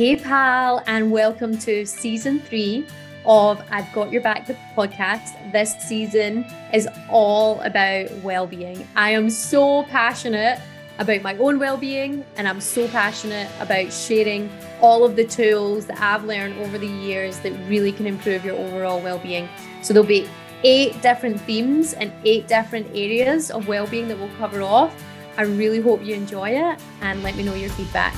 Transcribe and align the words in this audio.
Hey, 0.00 0.16
pal, 0.16 0.82
and 0.86 1.12
welcome 1.12 1.58
to 1.58 1.84
season 1.84 2.40
three 2.40 2.86
of 3.26 3.62
I've 3.70 3.92
Got 3.92 4.10
Your 4.10 4.22
Back, 4.22 4.46
the 4.46 4.56
podcast. 4.74 5.52
This 5.52 5.74
season 5.86 6.46
is 6.72 6.88
all 7.10 7.60
about 7.60 8.10
well 8.22 8.46
being. 8.46 8.88
I 8.96 9.10
am 9.10 9.28
so 9.28 9.82
passionate 9.82 10.58
about 10.98 11.20
my 11.20 11.36
own 11.36 11.58
well 11.58 11.76
being, 11.76 12.24
and 12.38 12.48
I'm 12.48 12.62
so 12.62 12.88
passionate 12.88 13.50
about 13.60 13.92
sharing 13.92 14.50
all 14.80 15.04
of 15.04 15.16
the 15.16 15.26
tools 15.26 15.84
that 15.84 16.00
I've 16.00 16.24
learned 16.24 16.58
over 16.60 16.78
the 16.78 16.88
years 16.88 17.40
that 17.40 17.52
really 17.68 17.92
can 17.92 18.06
improve 18.06 18.42
your 18.42 18.56
overall 18.56 19.02
well 19.02 19.18
being. 19.18 19.50
So 19.82 19.92
there'll 19.92 20.08
be 20.08 20.26
eight 20.64 21.02
different 21.02 21.38
themes 21.42 21.92
and 21.92 22.10
eight 22.24 22.48
different 22.48 22.86
areas 22.94 23.50
of 23.50 23.68
well 23.68 23.86
being 23.86 24.08
that 24.08 24.18
we'll 24.18 24.34
cover 24.38 24.62
off. 24.62 24.94
I 25.36 25.42
really 25.42 25.82
hope 25.82 26.02
you 26.02 26.14
enjoy 26.14 26.52
it 26.52 26.80
and 27.02 27.22
let 27.22 27.36
me 27.36 27.42
know 27.42 27.54
your 27.54 27.68
feedback. 27.68 28.14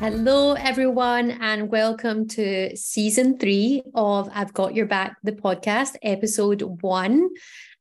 Hello, 0.00 0.52
everyone, 0.52 1.32
and 1.40 1.68
welcome 1.70 2.28
to 2.28 2.76
season 2.76 3.36
three 3.36 3.82
of 3.96 4.30
I've 4.32 4.54
Got 4.54 4.76
Your 4.76 4.86
Back, 4.86 5.16
the 5.24 5.32
podcast, 5.32 5.96
episode 6.04 6.62
one. 6.82 7.30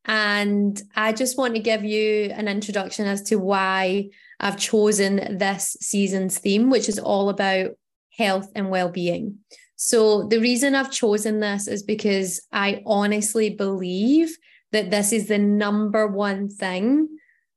And 0.05 0.81
I 0.95 1.13
just 1.13 1.37
want 1.37 1.53
to 1.53 1.61
give 1.61 1.83
you 1.83 2.31
an 2.33 2.47
introduction 2.47 3.05
as 3.05 3.21
to 3.25 3.35
why 3.35 4.09
I've 4.39 4.57
chosen 4.57 5.37
this 5.37 5.77
season's 5.79 6.39
theme, 6.39 6.71
which 6.71 6.89
is 6.89 6.97
all 6.97 7.29
about 7.29 7.77
health 8.17 8.51
and 8.55 8.71
well 8.71 8.89
being. 8.89 9.37
So, 9.75 10.23
the 10.23 10.39
reason 10.39 10.73
I've 10.73 10.91
chosen 10.91 11.39
this 11.39 11.67
is 11.67 11.83
because 11.83 12.41
I 12.51 12.81
honestly 12.87 13.51
believe 13.51 14.35
that 14.71 14.89
this 14.89 15.13
is 15.13 15.27
the 15.27 15.37
number 15.37 16.07
one 16.07 16.49
thing 16.49 17.09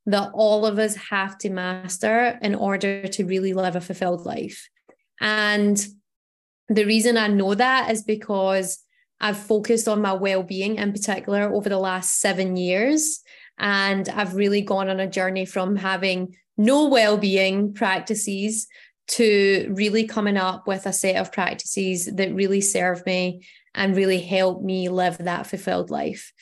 that 0.06 0.30
all 0.34 0.66
of 0.66 0.78
us 0.78 0.96
have 0.96 1.36
to 1.38 1.50
master 1.50 2.38
in 2.42 2.54
order 2.54 3.06
to 3.08 3.24
really 3.24 3.52
live 3.52 3.76
a 3.76 3.80
fulfilled 3.80 4.24
life. 4.24 4.68
And 5.20 5.84
the 6.68 6.84
reason 6.84 7.16
I 7.16 7.26
know 7.26 7.54
that 7.54 7.90
is 7.90 8.02
because 8.02 8.78
I've 9.20 9.36
focused 9.36 9.88
on 9.88 10.00
my 10.00 10.14
well 10.14 10.42
being 10.42 10.76
in 10.76 10.92
particular 10.92 11.52
over 11.52 11.68
the 11.68 11.78
last 11.78 12.20
seven 12.20 12.56
years. 12.56 13.20
And 13.58 14.08
I've 14.08 14.34
really 14.34 14.62
gone 14.62 14.88
on 14.88 15.00
a 15.00 15.06
journey 15.06 15.44
from 15.44 15.76
having 15.76 16.34
no 16.56 16.88
well 16.88 17.18
being 17.18 17.74
practices 17.74 18.66
to 19.08 19.72
really 19.76 20.06
coming 20.06 20.36
up 20.36 20.66
with 20.66 20.86
a 20.86 20.92
set 20.92 21.16
of 21.16 21.32
practices 21.32 22.06
that 22.06 22.34
really 22.34 22.60
serve 22.60 23.04
me 23.04 23.44
and 23.74 23.96
really 23.96 24.20
help 24.20 24.62
me 24.62 24.88
live 24.88 25.18
that 25.18 25.46
fulfilled 25.46 25.90
life 25.90 26.32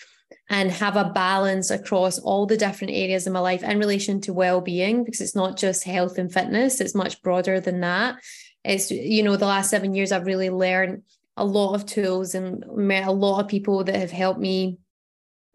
and 0.50 0.70
have 0.70 0.96
a 0.96 1.10
balance 1.10 1.70
across 1.70 2.18
all 2.18 2.46
the 2.46 2.56
different 2.56 2.92
areas 2.92 3.26
of 3.26 3.32
my 3.32 3.40
life 3.40 3.62
in 3.62 3.78
relation 3.78 4.20
to 4.20 4.32
well-being 4.32 5.04
because 5.04 5.20
it's 5.20 5.36
not 5.36 5.56
just 5.56 5.84
health 5.84 6.18
and 6.18 6.32
fitness 6.32 6.80
it's 6.80 6.94
much 6.94 7.20
broader 7.22 7.60
than 7.60 7.80
that 7.80 8.16
it's 8.64 8.90
you 8.90 9.22
know 9.22 9.36
the 9.36 9.46
last 9.46 9.70
7 9.70 9.94
years 9.94 10.12
I've 10.12 10.26
really 10.26 10.50
learned 10.50 11.02
a 11.36 11.44
lot 11.44 11.74
of 11.74 11.86
tools 11.86 12.34
and 12.34 12.64
met 12.74 13.06
a 13.06 13.12
lot 13.12 13.40
of 13.40 13.48
people 13.48 13.84
that 13.84 13.96
have 13.96 14.10
helped 14.10 14.40
me 14.40 14.78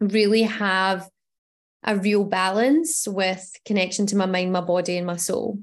really 0.00 0.42
have 0.42 1.08
a 1.86 1.96
real 1.96 2.24
balance 2.24 3.06
with 3.06 3.52
connection 3.66 4.06
to 4.06 4.16
my 4.16 4.24
mind, 4.24 4.50
my 4.50 4.62
body, 4.62 4.96
and 4.96 5.06
my 5.06 5.16
soul. 5.16 5.58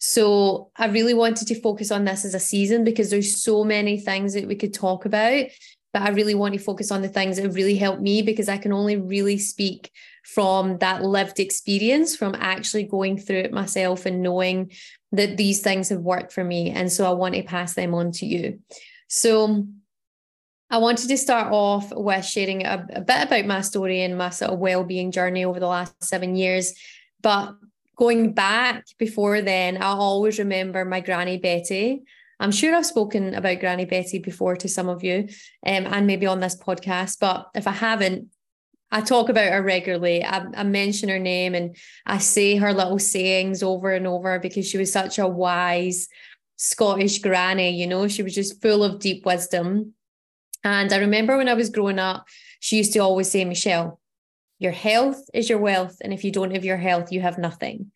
So 0.00 0.70
I 0.76 0.86
really 0.86 1.12
wanted 1.12 1.48
to 1.48 1.60
focus 1.60 1.90
on 1.90 2.04
this 2.04 2.24
as 2.24 2.34
a 2.34 2.40
season 2.40 2.82
because 2.82 3.10
there's 3.10 3.42
so 3.42 3.62
many 3.62 4.00
things 4.00 4.32
that 4.32 4.48
we 4.48 4.54
could 4.54 4.72
talk 4.72 5.04
about 5.04 5.48
but 5.96 6.02
I 6.02 6.10
really 6.10 6.34
want 6.34 6.52
to 6.52 6.60
focus 6.60 6.90
on 6.90 7.00
the 7.00 7.08
things 7.08 7.38
that 7.38 7.48
really 7.48 7.78
helped 7.78 8.02
me 8.02 8.20
because 8.20 8.50
I 8.50 8.58
can 8.58 8.70
only 8.70 8.98
really 8.98 9.38
speak 9.38 9.90
from 10.26 10.76
that 10.76 11.02
lived 11.02 11.40
experience, 11.40 12.14
from 12.14 12.34
actually 12.38 12.82
going 12.82 13.16
through 13.16 13.38
it 13.38 13.50
myself 13.50 14.04
and 14.04 14.20
knowing 14.20 14.72
that 15.12 15.38
these 15.38 15.62
things 15.62 15.88
have 15.88 16.00
worked 16.00 16.34
for 16.34 16.44
me. 16.44 16.68
And 16.68 16.92
so 16.92 17.08
I 17.08 17.14
want 17.14 17.34
to 17.34 17.42
pass 17.42 17.72
them 17.72 17.94
on 17.94 18.12
to 18.12 18.26
you. 18.26 18.58
So 19.08 19.66
I 20.68 20.76
wanted 20.76 21.08
to 21.08 21.16
start 21.16 21.50
off 21.50 21.90
with 21.90 22.26
sharing 22.26 22.66
a, 22.66 22.86
a 22.92 23.00
bit 23.00 23.22
about 23.22 23.46
my 23.46 23.62
story 23.62 24.02
and 24.02 24.18
my 24.18 24.28
sort 24.28 24.50
of 24.50 24.58
well-being 24.58 25.12
journey 25.12 25.46
over 25.46 25.58
the 25.58 25.66
last 25.66 25.94
seven 26.04 26.36
years. 26.36 26.74
But 27.22 27.56
going 27.96 28.34
back 28.34 28.84
before 28.98 29.40
then, 29.40 29.78
I 29.78 29.86
always 29.86 30.38
remember 30.38 30.84
my 30.84 31.00
granny 31.00 31.38
Betty 31.38 32.02
I'm 32.38 32.52
sure 32.52 32.74
I've 32.74 32.86
spoken 32.86 33.34
about 33.34 33.60
Granny 33.60 33.86
Betty 33.86 34.18
before 34.18 34.56
to 34.56 34.68
some 34.68 34.88
of 34.88 35.02
you 35.02 35.28
um, 35.66 35.86
and 35.86 36.06
maybe 36.06 36.26
on 36.26 36.40
this 36.40 36.56
podcast, 36.56 37.18
but 37.20 37.48
if 37.54 37.66
I 37.66 37.72
haven't, 37.72 38.28
I 38.90 39.00
talk 39.00 39.28
about 39.28 39.52
her 39.52 39.62
regularly. 39.62 40.24
I, 40.24 40.46
I, 40.54 40.62
mention 40.62 41.08
her 41.08 41.18
name 41.18 41.54
and 41.54 41.76
I 42.04 42.18
say 42.18 42.56
her 42.56 42.72
little 42.72 43.00
sayings 43.00 43.62
over 43.62 43.90
and 43.90 44.06
over 44.06 44.38
because 44.38 44.68
she 44.68 44.78
was 44.78 44.92
such 44.92 45.18
a 45.18 45.26
wise 45.26 46.08
Scottish 46.56 47.18
granny, 47.18 47.70
you 47.70 47.86
know, 47.86 48.08
she 48.08 48.22
was 48.22 48.34
just 48.34 48.62
full 48.62 48.82
of 48.82 48.98
deep 48.98 49.26
wisdom. 49.26 49.92
And 50.64 50.92
I 50.92 50.98
remember 50.98 51.36
when 51.36 51.48
I 51.48 51.54
was 51.54 51.70
growing 51.70 51.98
up, 51.98 52.24
she 52.60 52.78
used 52.78 52.94
to 52.94 53.00
always 53.00 53.30
say, 53.30 53.44
Michelle, 53.44 54.00
your 54.58 54.72
health 54.72 55.22
is 55.34 55.50
your 55.50 55.58
wealth. 55.58 55.98
And 56.00 56.14
if 56.14 56.24
you 56.24 56.32
don't 56.32 56.52
have 56.52 56.64
your 56.64 56.78
health, 56.78 57.12
you 57.12 57.20
have 57.20 57.38
nothing. 57.38 57.92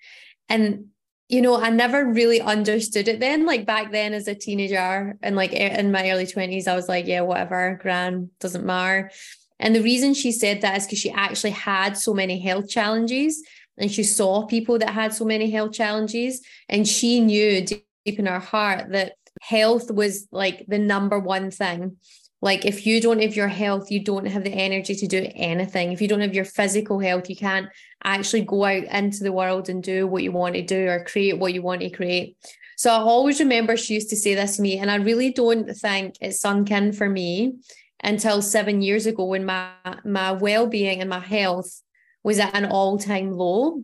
And 0.48 0.89
you 1.30 1.40
know, 1.40 1.60
I 1.60 1.70
never 1.70 2.04
really 2.04 2.40
understood 2.40 3.06
it 3.06 3.20
then. 3.20 3.46
Like 3.46 3.64
back 3.64 3.92
then 3.92 4.14
as 4.14 4.26
a 4.26 4.34
teenager 4.34 5.16
and 5.22 5.36
like 5.36 5.52
in 5.52 5.92
my 5.92 6.10
early 6.10 6.26
20s, 6.26 6.66
I 6.66 6.74
was 6.74 6.88
like, 6.88 7.06
yeah, 7.06 7.20
whatever, 7.20 7.78
gran, 7.80 8.30
doesn't 8.40 8.66
matter. 8.66 9.12
And 9.60 9.72
the 9.74 9.82
reason 9.82 10.12
she 10.12 10.32
said 10.32 10.62
that 10.62 10.76
is 10.76 10.86
because 10.86 10.98
she 10.98 11.12
actually 11.12 11.52
had 11.52 11.96
so 11.96 12.12
many 12.12 12.40
health 12.40 12.68
challenges 12.68 13.44
and 13.78 13.92
she 13.92 14.02
saw 14.02 14.44
people 14.46 14.78
that 14.80 14.90
had 14.90 15.14
so 15.14 15.24
many 15.24 15.50
health 15.50 15.72
challenges. 15.72 16.42
And 16.68 16.86
she 16.86 17.20
knew 17.20 17.64
deep 17.64 17.86
in 18.04 18.26
her 18.26 18.40
heart 18.40 18.90
that 18.90 19.12
health 19.40 19.88
was 19.88 20.26
like 20.32 20.66
the 20.66 20.78
number 20.78 21.18
one 21.18 21.52
thing. 21.52 21.96
Like 22.42 22.64
if 22.64 22.86
you 22.86 23.00
don't 23.00 23.20
have 23.20 23.36
your 23.36 23.48
health, 23.48 23.90
you 23.90 24.02
don't 24.02 24.26
have 24.26 24.44
the 24.44 24.52
energy 24.52 24.94
to 24.94 25.06
do 25.06 25.26
anything. 25.34 25.92
If 25.92 26.00
you 26.00 26.08
don't 26.08 26.20
have 26.20 26.34
your 26.34 26.46
physical 26.46 26.98
health, 26.98 27.28
you 27.28 27.36
can't 27.36 27.68
actually 28.02 28.42
go 28.42 28.64
out 28.64 28.84
into 28.84 29.22
the 29.22 29.32
world 29.32 29.68
and 29.68 29.82
do 29.82 30.06
what 30.06 30.22
you 30.22 30.32
want 30.32 30.54
to 30.54 30.62
do 30.62 30.88
or 30.88 31.04
create 31.04 31.38
what 31.38 31.52
you 31.52 31.60
want 31.60 31.82
to 31.82 31.90
create. 31.90 32.36
So 32.76 32.90
I 32.90 32.96
always 32.96 33.40
remember 33.40 33.76
she 33.76 33.92
used 33.92 34.08
to 34.08 34.16
say 34.16 34.34
this 34.34 34.56
to 34.56 34.62
me, 34.62 34.78
and 34.78 34.90
I 34.90 34.96
really 34.96 35.32
don't 35.32 35.70
think 35.76 36.14
it 36.22 36.32
sunk 36.32 36.70
in 36.70 36.94
for 36.94 37.10
me 37.10 37.56
until 38.02 38.40
seven 38.40 38.80
years 38.80 39.04
ago 39.04 39.26
when 39.26 39.44
my 39.44 39.72
my 40.06 40.32
well-being 40.32 41.02
and 41.02 41.10
my 41.10 41.20
health 41.20 41.82
was 42.22 42.38
at 42.38 42.56
an 42.56 42.64
all-time 42.64 43.32
low. 43.32 43.82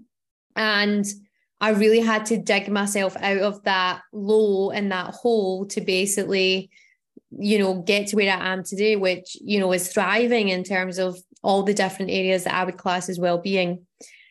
And 0.55 1.05
I 1.61 1.71
really 1.71 2.01
had 2.01 2.25
to 2.27 2.39
dig 2.39 2.69
myself 2.69 3.17
out 3.17 3.39
of 3.39 3.63
that 3.65 4.01
low 4.15 4.71
and 4.71 4.91
that 4.93 5.13
hole 5.13 5.67
to 5.67 5.83
basically 5.83 6.71
you 7.39 7.59
know, 7.59 7.75
get 7.83 8.09
to 8.09 8.17
where 8.17 8.33
I 8.33 8.53
am 8.53 8.65
today, 8.65 8.97
which, 8.97 9.37
you 9.41 9.61
know, 9.61 9.73
is 9.73 9.93
thriving 9.93 10.49
in 10.49 10.65
terms 10.65 10.99
of 10.99 11.19
all 11.43 11.63
the 11.63 11.75
different 11.75 12.11
areas 12.11 12.45
that 12.45 12.55
I 12.55 12.65
would 12.65 12.79
class 12.79 13.09
as 13.09 13.19
well-being. 13.19 13.87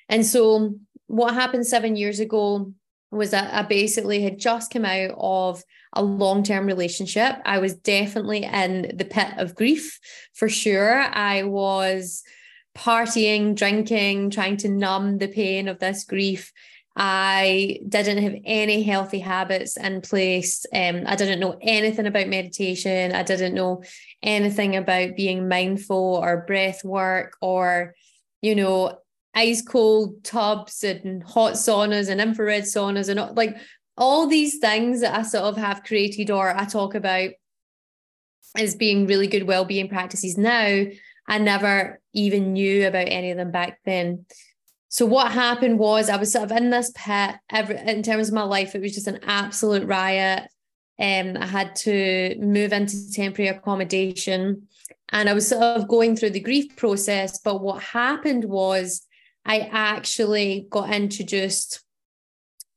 And 0.10 0.26
so 0.26 0.76
what 1.08 1.34
happened 1.34 1.68
seven 1.68 1.96
years 1.96 2.20
ago 2.20 2.74
was 3.12 3.32
that 3.32 3.54
I 3.54 3.62
basically 3.62 4.22
had 4.22 4.40
just 4.40 4.72
come 4.72 4.86
out 4.86 5.12
of 5.18 5.64
a 5.94 6.04
long-term 6.04 6.66
relationship. 6.66 7.38
I 7.46 7.60
was 7.60 7.76
definitely 7.76 8.44
in 8.44 8.92
the 8.98 9.06
pit 9.06 9.34
of 9.38 9.56
grief 9.56 10.00
for 10.34 10.50
sure. 10.50 11.00
I 11.00 11.44
was 11.44 12.24
partying, 12.76 13.56
drinking, 13.56 14.32
trying 14.32 14.58
to 14.58 14.70
numb 14.70 15.20
the 15.20 15.30
pain 15.30 15.70
of 15.70 15.80
this 15.80 16.04
grief. 16.04 16.52
I 16.96 17.80
didn't 17.90 18.24
have 18.24 18.36
any 18.46 18.82
healthy 18.84 19.20
habits 19.20 19.76
in 19.76 20.00
place. 20.02 20.66
Um, 20.74 21.04
I 21.06 21.16
didn't 21.16 21.42
know 21.42 21.58
anything 21.62 22.06
about 22.06 22.30
meditation. 22.30 23.12
I 23.12 23.24
didn't 23.24 23.54
know 23.54 23.84
anything 24.24 24.78
about 24.78 25.18
being 25.18 25.50
mindful 25.50 26.22
or 26.24 26.46
breath 26.48 26.86
work 26.86 27.36
or, 27.42 27.96
you 28.42 28.56
know, 28.56 29.00
ice 29.34 29.62
cold 29.62 30.24
tubs 30.24 30.84
and 30.84 31.22
hot 31.24 31.53
saunas 31.53 32.09
and 32.09 32.22
infrared 32.22 32.64
saunas 32.64 33.09
and 33.09 33.36
like 33.36 33.58
all 33.98 34.28
these 34.28 34.59
things 34.59 35.02
that 35.02 35.18
I 35.18 35.24
sort 35.24 35.44
of 35.44 35.58
have 35.58 35.84
created 35.84 36.32
or 36.32 36.56
I 36.56 36.64
talk 36.64 36.96
about 36.96 37.32
as 38.58 38.76
being 38.76 39.06
really 39.06 39.28
good 39.28 39.44
well-being 39.44 39.90
practices 39.90 40.38
now. 40.38 40.86
I 41.28 41.38
never 41.40 42.00
even 42.14 42.53
knew 42.53 42.88
about 42.88 43.08
any 43.09 43.32
of 43.32 43.38
them 43.38 43.52
back 43.52 43.80
then. 43.84 44.26
So 44.96 45.06
what 45.06 45.34
happened 45.34 45.78
was 45.78 46.09
I 46.09 46.16
was 46.16 46.32
sort 46.32 46.50
of 46.50 46.58
in 46.58 46.70
this 46.70 46.90
pit. 46.96 47.36
Every 47.50 47.78
in 47.78 48.02
terms 48.02 48.30
of 48.30 48.34
my 48.34 48.44
life, 48.44 48.76
it 48.76 48.82
was 48.82 48.94
just 48.94 49.08
an 49.08 49.20
absolute 49.24 49.86
riot. 49.86 50.44
Um, 50.97 51.36
I 51.38 51.46
had 51.46 51.76
to 51.88 52.38
move 52.40 52.72
into 52.72 53.12
temporary 53.12 53.50
accommodation, 53.50 54.70
and 55.09 55.28
I 55.28 55.34
was 55.34 55.50
sort 55.50 55.64
of 55.64 55.90
going 55.90 56.16
through 56.16 56.30
the 56.30 56.40
grief 56.40 56.78
process. 56.78 57.40
But 57.40 57.62
what 57.62 57.84
happened 57.84 58.46
was 58.46 59.06
I 59.44 59.70
actually 59.70 60.68
got 60.70 60.90
introduced 60.90 61.84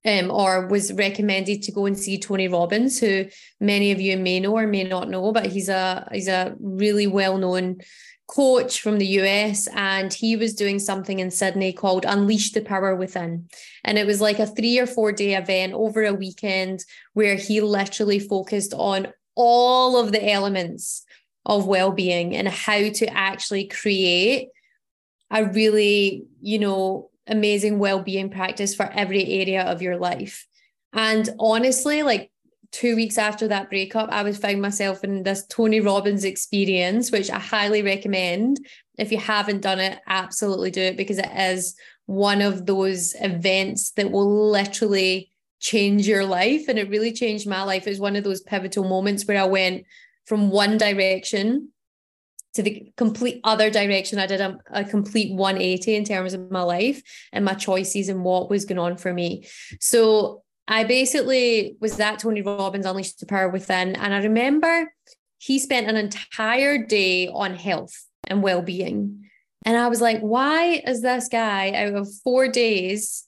um, 0.05 0.33
or 0.33 0.67
was 0.67 0.93
recommended 0.93 1.63
to 1.63 1.73
go 1.73 1.87
and 1.87 1.97
see 1.97 2.19
Tony 2.19 2.49
Robbins, 2.49 2.99
who 2.99 3.27
many 3.61 3.93
of 3.93 4.01
you 4.01 4.17
may 4.17 4.41
know 4.41 4.57
or 4.57 4.67
may 4.67 4.83
not 4.83 5.09
know, 5.09 5.31
but 5.31 5.47
he's 5.47 5.69
a 5.69 6.09
he's 6.11 6.27
a 6.27 6.57
really 6.59 7.07
well 7.07 7.39
known 7.39 7.79
coach 8.29 8.81
from 8.81 8.99
the 8.99 9.07
US 9.21 9.67
and 9.75 10.13
he 10.13 10.37
was 10.37 10.55
doing 10.55 10.79
something 10.79 11.19
in 11.19 11.31
Sydney 11.31 11.73
called 11.73 12.05
Unleash 12.05 12.53
the 12.53 12.61
Power 12.61 12.95
Within. 12.95 13.49
And 13.85 13.99
it 13.99 14.07
was 14.07 14.21
like 14.21 14.39
a 14.39 14.47
three 14.47 14.79
or 14.79 14.87
four 14.87 15.13
day 15.13 15.35
event 15.35 15.73
over 15.73 16.05
a 16.05 16.15
weekend 16.15 16.85
where 17.15 17.35
he 17.35 17.61
literally 17.61 18.19
focused 18.19 18.75
on 18.75 19.09
all 19.35 19.99
of 19.99 20.13
the 20.13 20.31
elements 20.31 21.05
of 21.47 21.67
well-being 21.67 22.37
and 22.37 22.47
how 22.47 22.91
to 22.91 23.07
actually 23.07 23.67
create 23.67 24.49
a 25.31 25.47
really, 25.47 26.27
you 26.41 26.59
know, 26.59 27.11
amazing 27.27 27.79
well-being 27.79 28.31
practice 28.31 28.75
for 28.75 28.91
every 28.93 29.25
area 29.41 29.63
of 29.63 29.81
your 29.81 29.97
life. 29.97 30.47
And 30.93 31.29
honestly, 31.39 32.03
like 32.03 32.31
two 32.73 32.97
weeks 32.97 33.19
after 33.19 33.49
that 33.49 33.71
breakup, 33.71 34.11
I 34.11 34.23
was 34.23 34.39
found 34.39 34.61
myself 34.61 35.05
in 35.05 35.23
this 35.23 35.47
Tony 35.47 35.81
Robbins 35.81 36.25
experience, 36.25 37.11
which 37.11 37.31
I 37.31 37.39
highly 37.39 37.83
recommend. 37.83 38.59
If 38.99 39.13
you 39.13 39.19
haven't 39.19 39.63
done 39.63 39.81
it, 39.81 39.99
absolutely 40.07 40.71
do 40.71 40.83
it 40.83 40.97
because 40.97 41.19
it 41.19 41.31
is 41.35 41.75
one 42.07 42.43
of 42.43 42.67
those 42.67 43.15
events 43.21 43.93
that 43.93 44.11
will 44.11 44.51
literally 44.51 45.31
change 45.61 46.07
your 46.07 46.25
life. 46.25 46.69
And 46.69 46.79
it 46.79 46.89
really 46.89 47.13
changed 47.13 47.49
my 47.49 47.63
life. 47.63 47.87
It 47.87 47.91
was 47.91 48.01
one 48.01 48.17
of 48.17 48.25
those 48.25 48.43
pivotal 48.43 48.85
moments 48.85 49.27
where 49.27 49.41
I 49.41 49.47
went 49.47 49.85
from 50.27 50.51
one 50.51 50.79
direction 50.79 51.71
to 52.55 52.63
the 52.63 52.93
complete 52.97 53.41
other 53.45 53.71
direction. 53.71 54.19
I 54.19 54.27
did 54.27 54.41
a, 54.41 54.59
a, 54.71 54.85
complete 54.85 55.35
180 55.35 55.95
in 55.95 56.05
terms 56.05 56.35
of 56.35 56.51
my 56.51 56.63
life 56.63 57.03
and 57.33 57.45
my 57.45 57.55
choices 57.55 58.09
and 58.09 58.25
what 58.25 58.51
was 58.51 58.65
going 58.65 58.79
on 58.79 58.97
for 58.97 59.13
me. 59.13 59.47
So 59.81 60.43
I 60.69 60.85
basically 60.85 61.77
was 61.81 61.99
at 61.99 62.19
Tony 62.19 62.43
Robbins 62.43 62.85
Unleashed 62.85 63.19
the 63.21 63.27
Power 63.27 63.49
Within. 63.49 63.97
And 63.97 64.15
I 64.15 64.23
remember 64.23 64.93
he 65.39 65.59
spent 65.59 65.89
an 65.89 65.97
entire 65.97 66.85
day 66.85 67.29
on 67.29 67.55
health 67.55 68.07
and 68.27 68.43
well-being. 68.43 69.25
And 69.65 69.77
I 69.77 69.89
was 69.89 70.03
like, 70.03 70.21
why 70.21 70.83
is 70.87 71.01
this 71.01 71.29
guy 71.29 71.73
out 71.73 71.95
of 71.95 72.09
four 72.23 72.49
days 72.49 73.25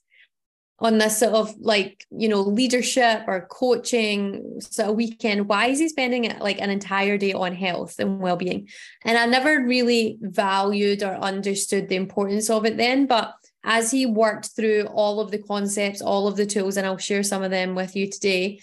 on 0.81 0.97
this 0.97 1.19
sort 1.19 1.33
of 1.33 1.55
like 1.59 2.05
you 2.09 2.27
know 2.27 2.41
leadership 2.41 3.23
or 3.27 3.47
coaching 3.51 4.59
sort 4.59 4.89
of 4.89 4.95
weekend 4.95 5.47
why 5.47 5.67
is 5.67 5.79
he 5.79 5.87
spending 5.87 6.35
like 6.39 6.59
an 6.59 6.71
entire 6.71 7.17
day 7.17 7.33
on 7.33 7.53
health 7.53 7.99
and 7.99 8.19
well-being 8.19 8.67
and 9.05 9.17
i 9.17 9.25
never 9.27 9.63
really 9.63 10.17
valued 10.21 11.03
or 11.03 11.13
understood 11.17 11.87
the 11.87 11.95
importance 11.95 12.49
of 12.49 12.65
it 12.65 12.77
then 12.77 13.05
but 13.05 13.35
as 13.63 13.91
he 13.91 14.05
worked 14.05 14.47
through 14.55 14.83
all 14.85 15.19
of 15.19 15.31
the 15.31 15.37
concepts 15.37 16.01
all 16.01 16.27
of 16.27 16.35
the 16.35 16.45
tools 16.45 16.77
and 16.77 16.85
i'll 16.85 16.97
share 16.97 17.23
some 17.23 17.43
of 17.43 17.51
them 17.51 17.75
with 17.75 17.95
you 17.95 18.09
today 18.09 18.59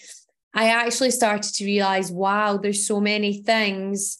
i 0.53 0.69
actually 0.69 1.11
started 1.11 1.53
to 1.53 1.65
realize 1.65 2.11
wow 2.11 2.57
there's 2.57 2.85
so 2.85 2.99
many 2.99 3.41
things 3.41 4.19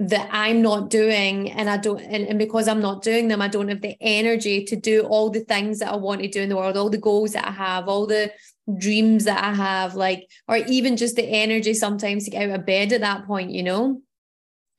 that 0.00 0.30
I'm 0.32 0.62
not 0.62 0.88
doing 0.88 1.50
and 1.50 1.68
I 1.68 1.76
don't 1.76 2.00
and, 2.00 2.26
and 2.26 2.38
because 2.38 2.68
I'm 2.68 2.80
not 2.80 3.02
doing 3.02 3.28
them 3.28 3.42
I 3.42 3.48
don't 3.48 3.68
have 3.68 3.82
the 3.82 3.96
energy 4.00 4.64
to 4.64 4.76
do 4.76 5.02
all 5.02 5.28
the 5.28 5.40
things 5.40 5.78
that 5.80 5.92
I 5.92 5.96
want 5.96 6.22
to 6.22 6.28
do 6.28 6.40
in 6.40 6.48
the 6.48 6.56
world 6.56 6.78
all 6.78 6.88
the 6.88 6.96
goals 6.96 7.32
that 7.32 7.46
I 7.46 7.50
have 7.50 7.86
all 7.86 8.06
the 8.06 8.32
dreams 8.78 9.24
that 9.24 9.44
I 9.44 9.52
have 9.52 9.96
like 9.96 10.26
or 10.48 10.56
even 10.56 10.96
just 10.96 11.16
the 11.16 11.24
energy 11.24 11.74
sometimes 11.74 12.24
to 12.24 12.30
get 12.30 12.48
out 12.48 12.60
of 12.60 12.66
bed 12.66 12.94
at 12.94 13.02
that 13.02 13.26
point 13.26 13.50
you 13.50 13.62
know 13.62 14.00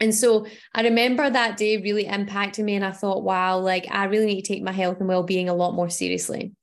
and 0.02 0.14
so 0.14 0.46
I 0.76 0.82
remember 0.82 1.30
that 1.30 1.56
day 1.56 1.78
really 1.78 2.06
impacting 2.06 2.66
me 2.66 2.76
and 2.76 2.84
I 2.84 2.92
thought 2.92 3.24
wow 3.24 3.60
like 3.60 3.88
I 3.90 4.06
really 4.06 4.26
need 4.26 4.42
to 4.42 4.48
take 4.54 4.64
my 4.64 4.74
health 4.74 5.00
and 5.00 5.08
well-being 5.08 5.48
a 5.48 5.56
lot 5.56 5.74
more 5.74 5.90
seriously 5.90 6.54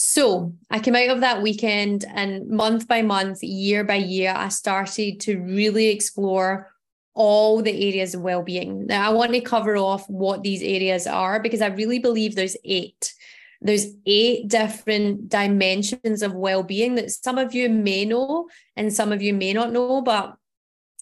so 0.00 0.54
I 0.70 0.78
came 0.78 0.94
out 0.94 1.08
of 1.08 1.20
that 1.22 1.42
weekend 1.42 2.04
and 2.14 2.48
month 2.48 2.86
by 2.86 3.02
month 3.02 3.42
year 3.42 3.82
by 3.84 3.96
year 3.96 4.32
I 4.34 4.48
started 4.48 5.20
to 5.20 5.38
really 5.38 5.88
explore 5.88 6.70
all 7.18 7.60
the 7.62 7.88
areas 7.88 8.14
of 8.14 8.20
well-being. 8.20 8.86
Now 8.86 9.10
I 9.10 9.12
want 9.12 9.32
to 9.32 9.40
cover 9.40 9.76
off 9.76 10.08
what 10.08 10.44
these 10.44 10.62
areas 10.62 11.08
are 11.08 11.42
because 11.42 11.60
I 11.60 11.66
really 11.66 11.98
believe 11.98 12.36
there's 12.36 12.56
eight. 12.64 13.12
There's 13.60 13.86
eight 14.06 14.46
different 14.46 15.28
dimensions 15.28 16.22
of 16.22 16.32
well-being 16.32 16.94
that 16.94 17.10
some 17.10 17.36
of 17.36 17.52
you 17.52 17.68
may 17.68 18.04
know 18.04 18.48
and 18.76 18.94
some 18.94 19.10
of 19.10 19.20
you 19.20 19.34
may 19.34 19.52
not 19.52 19.72
know, 19.72 20.00
but 20.00 20.36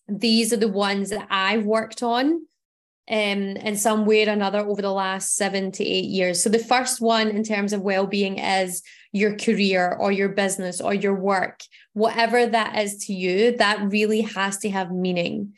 these 0.08 0.52
are 0.52 0.56
the 0.56 0.68
ones 0.68 1.10
that 1.10 1.26
I've 1.30 1.64
worked 1.64 2.02
on 2.02 2.46
um, 3.08 3.56
in 3.56 3.76
some 3.76 4.06
way 4.06 4.26
or 4.26 4.32
another 4.32 4.60
over 4.60 4.82
the 4.82 4.92
last 4.92 5.36
seven 5.36 5.72
to 5.72 5.84
eight 5.84 6.06
years. 6.06 6.42
So 6.42 6.48
the 6.48 6.58
first 6.58 7.00
one 7.00 7.28
in 7.28 7.42
terms 7.42 7.72
of 7.72 7.80
well-being 7.82 8.38
is 8.38 8.82
your 9.12 9.36
career 9.36 9.96
or 9.98 10.12
your 10.12 10.30
business 10.30 10.80
or 10.80 10.92
your 10.92 11.14
work, 11.14 11.60
whatever 11.92 12.46
that 12.46 12.78
is 12.78 13.06
to 13.06 13.12
you, 13.12 13.56
that 13.56 13.90
really 13.90 14.22
has 14.22 14.58
to 14.58 14.70
have 14.70 14.90
meaning. 14.90 15.54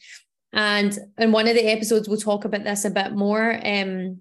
And 0.53 0.97
in 1.19 1.33
one 1.33 1.49
of 1.49 1.55
the 1.55 1.67
episodes, 1.67 2.09
we'll 2.09 2.19
talk 2.19 2.45
about 2.45 2.65
this 2.65 2.85
a 2.85 2.91
bit 2.91 3.13
more. 3.13 3.53
Um, 3.53 4.19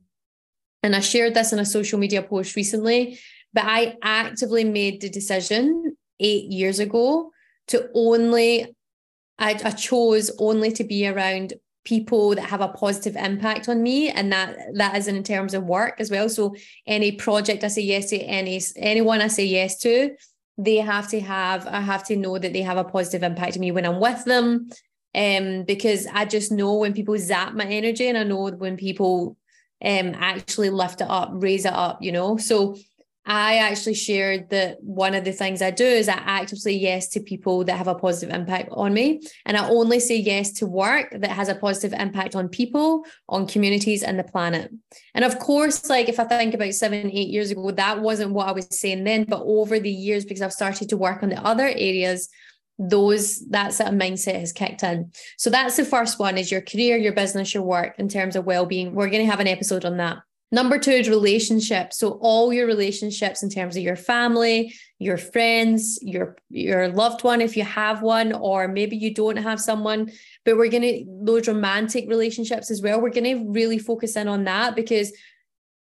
and 0.84 0.96
I 0.96 1.00
shared 1.00 1.34
this 1.34 1.54
in 1.54 1.60
a 1.60 1.66
social 1.66 2.00
media 2.00 2.22
post 2.22 2.56
recently, 2.56 3.20
but 3.54 3.66
I 3.66 3.96
actively 4.02 4.64
made 4.64 5.02
the 5.02 5.10
decision 5.10 5.98
eight 6.20 6.46
years 6.52 6.80
ago 6.80 7.32
to 7.70 7.90
only, 7.94 8.76
I, 9.40 9.52
I 9.64 9.72
chose 9.72 10.32
only 10.40 10.72
to 10.74 10.84
be 10.84 11.08
around 11.08 11.54
people 11.86 12.36
that 12.36 12.50
have 12.50 12.62
a 12.62 12.68
positive 12.68 13.16
impact 13.16 13.70
on 13.70 13.82
me 13.82 14.10
and 14.10 14.32
that 14.34 14.58
that 14.74 14.98
is 14.98 15.08
in 15.08 15.24
terms 15.24 15.54
of 15.54 15.64
work 15.64 16.02
as 16.02 16.12
well 16.12 16.28
so 16.28 16.54
any 16.86 17.14
project 17.14 17.64
i 17.64 17.70
say 17.70 17.82
yes 17.82 18.10
to 18.10 18.18
any 18.18 18.60
anyone 18.76 19.22
i 19.22 19.28
say 19.28 19.46
yes 19.46 19.80
to 19.80 20.14
they 20.58 20.76
have 20.76 21.10
to 21.10 21.22
have 21.22 21.66
i 21.68 21.80
have 21.80 22.04
to 22.04 22.18
know 22.18 22.38
that 22.38 22.52
they 22.52 22.62
have 22.62 22.76
a 22.76 22.84
positive 22.84 23.24
impact 23.24 23.56
on 23.56 23.62
me 23.62 23.72
when 23.72 23.86
i'm 23.86 24.02
with 24.02 24.26
them 24.26 24.70
um, 25.18 25.64
because 25.64 26.06
I 26.08 26.26
just 26.26 26.52
know 26.52 26.76
when 26.76 26.94
people 26.94 27.18
zap 27.18 27.54
my 27.54 27.66
energy 27.66 28.08
and 28.08 28.18
I 28.18 28.24
know 28.24 28.52
when 28.52 28.78
people 28.78 29.36
um, 29.84 30.14
actually 30.16 30.70
lift 30.70 31.02
it 31.02 31.10
up, 31.10 31.32
raise 31.34 31.66
it 31.66 31.74
up, 31.74 32.02
you 32.02 32.12
know. 32.12 32.38
So 32.38 32.78
I 33.30 33.58
actually 33.58 33.96
shared 33.96 34.50
that 34.52 34.82
one 34.82 35.14
of 35.14 35.26
the 35.26 35.34
things 35.34 35.62
I 35.62 35.70
do 35.70 35.84
is 35.84 36.08
I 36.08 36.14
actively 36.14 36.60
say 36.60 36.72
yes 36.72 37.10
to 37.10 37.20
people 37.20 37.66
that 37.66 37.78
have 37.78 37.90
a 37.90 37.96
positive 37.96 38.34
impact 38.34 38.70
on 38.72 38.94
me. 38.94 39.22
And 39.46 39.58
I 39.58 39.68
only 39.68 40.00
say 40.00 40.16
yes 40.16 40.54
to 40.54 40.66
work 40.66 41.10
that 41.12 41.32
has 41.32 41.50
a 41.50 41.56
positive 41.56 42.00
impact 42.00 42.36
on 42.36 42.48
people, 42.48 43.04
on 43.28 43.46
communities, 43.46 44.02
and 44.02 44.18
the 44.18 44.24
planet. 44.24 44.72
And 45.14 45.26
of 45.26 45.40
course, 45.40 45.90
like 45.90 46.08
if 46.08 46.22
I 46.22 46.24
think 46.24 46.54
about 46.54 46.74
seven, 46.74 47.12
eight 47.12 47.28
years 47.28 47.52
ago, 47.52 47.70
that 47.72 48.00
wasn't 48.00 48.32
what 48.32 48.48
I 48.48 48.54
was 48.54 48.68
saying 48.72 49.04
then. 49.04 49.26
But 49.26 49.44
over 49.44 49.78
the 49.78 49.92
years, 49.92 50.24
because 50.24 50.42
I've 50.42 50.54
started 50.54 50.88
to 50.90 50.98
work 50.98 51.22
on 51.22 51.28
the 51.28 51.46
other 51.46 51.68
areas, 51.68 52.30
those 52.80 53.46
that 53.50 53.74
sort 53.74 53.90
of 53.90 53.96
mindset 53.96 54.40
has 54.40 54.54
kicked 54.54 54.84
in. 54.84 55.12
So 55.38 55.50
that's 55.50 55.76
the 55.76 55.84
first 55.84 56.18
one 56.18 56.38
is 56.38 56.50
your 56.50 56.62
career, 56.62 56.96
your 56.96 57.14
business, 57.14 57.54
your 57.54 57.64
work 57.64 57.96
in 58.00 58.08
terms 58.08 58.38
of 58.38 58.46
well-being. 58.46 58.94
We're 58.94 59.10
going 59.10 59.26
to 59.26 59.30
have 59.30 59.42
an 59.42 59.48
episode 59.48 59.84
on 59.84 59.98
that. 59.98 60.20
Number 60.52 60.80
two 60.80 60.92
is 60.92 61.10
relationships. 61.10 61.98
So 61.98 62.12
all 62.22 62.54
your 62.54 62.68
relationships 62.68 63.44
in 63.44 63.50
terms 63.50 63.76
of 63.76 63.84
your 63.84 63.98
family, 63.98 64.74
your 64.98 65.18
friends, 65.18 66.00
your 66.02 66.38
your 66.50 66.88
loved 66.88 67.24
one, 67.24 67.42
if 67.42 67.58
you 67.58 67.64
have 67.64 68.02
one, 68.02 68.32
or 68.32 68.68
maybe 68.68 68.96
you 68.96 69.14
don't 69.14 69.38
have 69.38 69.60
someone. 69.60 70.12
But 70.46 70.58
we're 70.58 70.72
gonna 70.72 71.04
those 71.06 71.48
romantic 71.48 72.08
relationships 72.08 72.72
as 72.72 72.82
well. 72.82 73.02
We're 73.02 73.10
gonna 73.10 73.44
really 73.46 73.78
focus 73.78 74.16
in 74.16 74.30
on 74.30 74.46
that 74.46 74.76
because 74.76 75.12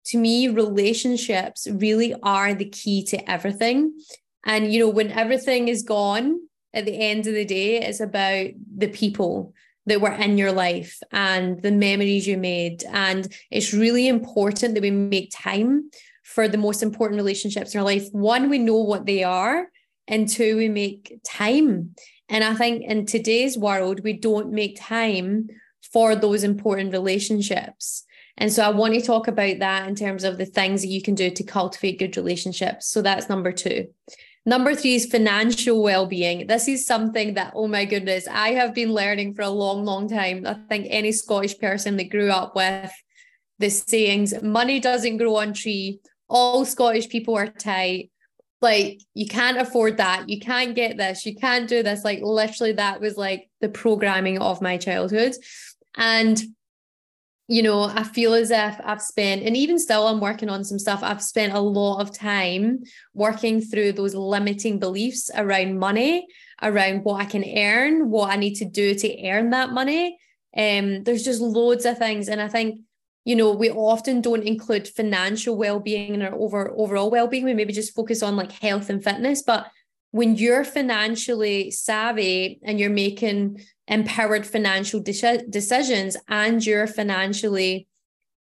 to 0.06 0.18
me, 0.18 0.48
relationships 0.48 1.68
really 1.70 2.14
are 2.22 2.54
the 2.54 2.68
key 2.68 3.04
to 3.04 3.30
everything. 3.30 3.98
And 4.44 4.72
you 4.72 4.80
know, 4.80 4.88
when 4.88 5.12
everything 5.12 5.68
is 5.68 5.82
gone, 5.82 6.40
at 6.76 6.84
the 6.84 7.00
end 7.00 7.26
of 7.26 7.32
the 7.32 7.44
day, 7.46 7.80
it's 7.80 8.00
about 8.00 8.48
the 8.76 8.88
people 8.88 9.54
that 9.86 10.00
were 10.00 10.12
in 10.12 10.36
your 10.36 10.52
life 10.52 10.98
and 11.12 11.62
the 11.62 11.70
memories 11.70 12.26
you 12.26 12.36
made. 12.36 12.84
And 12.90 13.32
it's 13.50 13.72
really 13.72 14.08
important 14.08 14.74
that 14.74 14.82
we 14.82 14.90
make 14.90 15.30
time 15.32 15.90
for 16.24 16.48
the 16.48 16.58
most 16.58 16.82
important 16.82 17.18
relationships 17.18 17.74
in 17.74 17.78
our 17.78 17.86
life. 17.86 18.08
One, 18.12 18.50
we 18.50 18.58
know 18.58 18.82
what 18.82 19.06
they 19.06 19.22
are, 19.22 19.68
and 20.08 20.28
two, 20.28 20.56
we 20.56 20.68
make 20.68 21.18
time. 21.24 21.94
And 22.28 22.44
I 22.44 22.54
think 22.54 22.82
in 22.82 23.06
today's 23.06 23.56
world, 23.56 24.00
we 24.02 24.12
don't 24.12 24.52
make 24.52 24.78
time 24.80 25.48
for 25.92 26.16
those 26.16 26.44
important 26.44 26.92
relationships. 26.92 28.04
And 28.36 28.52
so 28.52 28.62
I 28.64 28.68
want 28.70 28.94
to 28.94 29.00
talk 29.00 29.28
about 29.28 29.60
that 29.60 29.88
in 29.88 29.94
terms 29.94 30.24
of 30.24 30.36
the 30.36 30.44
things 30.44 30.82
that 30.82 30.88
you 30.88 31.00
can 31.00 31.14
do 31.14 31.30
to 31.30 31.44
cultivate 31.44 31.98
good 31.98 32.16
relationships. 32.16 32.88
So 32.88 33.00
that's 33.00 33.28
number 33.28 33.52
two. 33.52 33.86
Number 34.48 34.76
three 34.76 34.94
is 34.94 35.06
financial 35.06 35.82
well-being. 35.82 36.46
This 36.46 36.68
is 36.68 36.86
something 36.86 37.34
that, 37.34 37.52
oh 37.56 37.66
my 37.66 37.84
goodness, 37.84 38.28
I 38.28 38.50
have 38.50 38.74
been 38.74 38.92
learning 38.92 39.34
for 39.34 39.42
a 39.42 39.50
long, 39.50 39.84
long 39.84 40.08
time. 40.08 40.46
I 40.46 40.54
think 40.68 40.86
any 40.88 41.10
Scottish 41.10 41.58
person 41.58 41.96
that 41.96 42.10
grew 42.10 42.30
up 42.30 42.54
with 42.54 42.92
the 43.58 43.68
sayings, 43.68 44.40
money 44.42 44.78
doesn't 44.78 45.16
grow 45.16 45.36
on 45.36 45.52
tree, 45.52 45.98
all 46.28 46.64
Scottish 46.64 47.08
people 47.08 47.34
are 47.34 47.48
tight. 47.48 48.12
Like 48.62 49.00
you 49.14 49.26
can't 49.26 49.58
afford 49.58 49.96
that. 49.96 50.28
You 50.28 50.38
can't 50.38 50.74
get 50.74 50.96
this. 50.96 51.26
You 51.26 51.34
can't 51.34 51.68
do 51.68 51.82
this. 51.82 52.04
Like 52.04 52.20
literally, 52.22 52.72
that 52.72 53.00
was 53.00 53.16
like 53.16 53.50
the 53.60 53.68
programming 53.68 54.38
of 54.38 54.62
my 54.62 54.76
childhood. 54.76 55.34
And 55.96 56.40
you 57.48 57.62
know, 57.62 57.82
I 57.82 58.02
feel 58.02 58.34
as 58.34 58.50
if 58.50 58.76
I've 58.82 59.02
spent, 59.02 59.42
and 59.42 59.56
even 59.56 59.78
still, 59.78 60.08
I'm 60.08 60.20
working 60.20 60.48
on 60.48 60.64
some 60.64 60.80
stuff. 60.80 61.00
I've 61.02 61.22
spent 61.22 61.52
a 61.52 61.60
lot 61.60 62.00
of 62.00 62.12
time 62.12 62.82
working 63.14 63.60
through 63.60 63.92
those 63.92 64.14
limiting 64.14 64.80
beliefs 64.80 65.30
around 65.34 65.78
money, 65.78 66.26
around 66.60 67.04
what 67.04 67.20
I 67.20 67.24
can 67.24 67.44
earn, 67.56 68.10
what 68.10 68.30
I 68.30 68.36
need 68.36 68.54
to 68.56 68.64
do 68.64 68.94
to 68.94 69.28
earn 69.28 69.50
that 69.50 69.70
money. 69.70 70.18
Um, 70.56 71.04
there's 71.04 71.22
just 71.22 71.40
loads 71.40 71.84
of 71.84 71.98
things. 71.98 72.28
And 72.28 72.40
I 72.40 72.48
think, 72.48 72.80
you 73.24 73.36
know, 73.36 73.52
we 73.52 73.70
often 73.70 74.20
don't 74.20 74.42
include 74.42 74.88
financial 74.88 75.56
well-being 75.56 76.14
in 76.14 76.22
our 76.22 76.34
over 76.34 76.72
overall 76.76 77.10
well-being. 77.10 77.44
We 77.44 77.54
maybe 77.54 77.72
just 77.72 77.94
focus 77.94 78.22
on 78.22 78.36
like 78.36 78.50
health 78.50 78.90
and 78.90 79.04
fitness. 79.04 79.42
But 79.42 79.66
when 80.10 80.34
you're 80.34 80.64
financially 80.64 81.70
savvy 81.70 82.58
and 82.64 82.80
you're 82.80 82.90
making 82.90 83.60
empowered 83.88 84.46
financial 84.46 85.00
de- 85.00 85.46
decisions 85.48 86.16
and 86.28 86.64
you're 86.64 86.86
financially 86.86 87.86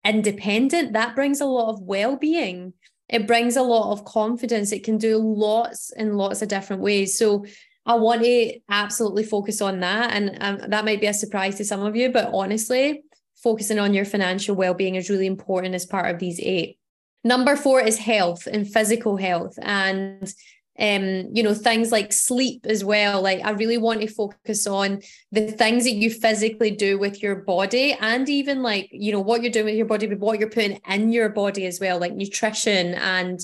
independent, 0.04 0.94
that 0.94 1.16
brings 1.16 1.42
a 1.42 1.46
lot 1.46 1.70
of 1.70 1.82
well-being. 1.82 2.74
It 3.10 3.28
brings 3.28 3.56
a 3.56 3.62
lot 3.62 3.92
of 3.92 4.06
confidence. 4.06 4.72
It 4.72 4.84
can 4.84 4.98
do 4.98 5.18
lots 5.18 5.92
and 5.92 6.18
lots 6.18 6.42
of 6.42 6.48
different 6.48 6.82
ways. 6.82 7.18
So 7.18 7.46
I 7.86 7.96
want 7.96 8.24
to 8.24 8.60
absolutely 8.70 9.24
focus 9.24 9.62
on 9.62 9.80
that. 9.82 10.12
And 10.12 10.38
um, 10.42 10.70
that 10.70 10.86
might 10.86 11.02
be 11.02 11.08
a 11.08 11.14
surprise 11.14 11.56
to 11.58 11.66
some 11.66 11.84
of 11.84 11.96
you, 11.96 12.12
but 12.12 12.32
honestly, 12.34 13.04
focusing 13.36 13.78
on 13.78 13.94
your 13.94 14.06
financial 14.06 14.56
well-being 14.56 14.96
is 14.96 15.10
really 15.10 15.28
important 15.28 15.76
as 15.76 15.86
part 15.86 16.14
of 16.14 16.20
these 16.20 16.40
eight. 16.40 16.80
Number 17.24 17.56
four 17.56 17.82
is 17.82 17.98
health 17.98 18.48
and 18.52 18.68
physical 18.68 19.18
health. 19.18 19.58
And 19.62 20.34
um, 20.78 21.30
you 21.34 21.42
know, 21.42 21.54
things 21.54 21.92
like 21.92 22.12
sleep 22.12 22.66
as 22.66 22.84
well. 22.84 23.22
Like 23.22 23.42
I 23.46 23.52
really 23.52 23.78
want 23.78 24.02
to 24.02 24.08
focus 24.08 24.68
on 24.68 25.02
the 25.32 25.52
things 25.52 25.86
that 25.86 25.92
you 25.92 26.10
physically 26.10 26.72
do 26.72 27.00
with 27.00 27.24
your 27.24 27.36
body 27.36 27.94
and 27.94 28.28
even 28.28 28.62
like, 28.62 28.90
you 28.92 29.12
know, 29.12 29.22
what 29.22 29.42
you're 29.42 29.52
doing 29.52 29.66
with 29.66 29.76
your 29.76 29.86
body, 29.86 30.08
but 30.08 30.20
what 30.20 30.40
you're 30.40 30.50
putting 30.50 30.82
in 30.90 31.14
your 31.14 31.30
body 31.30 31.66
as 31.66 31.80
well, 31.80 32.00
like 32.00 32.14
nutrition 32.14 32.94
and 32.96 33.40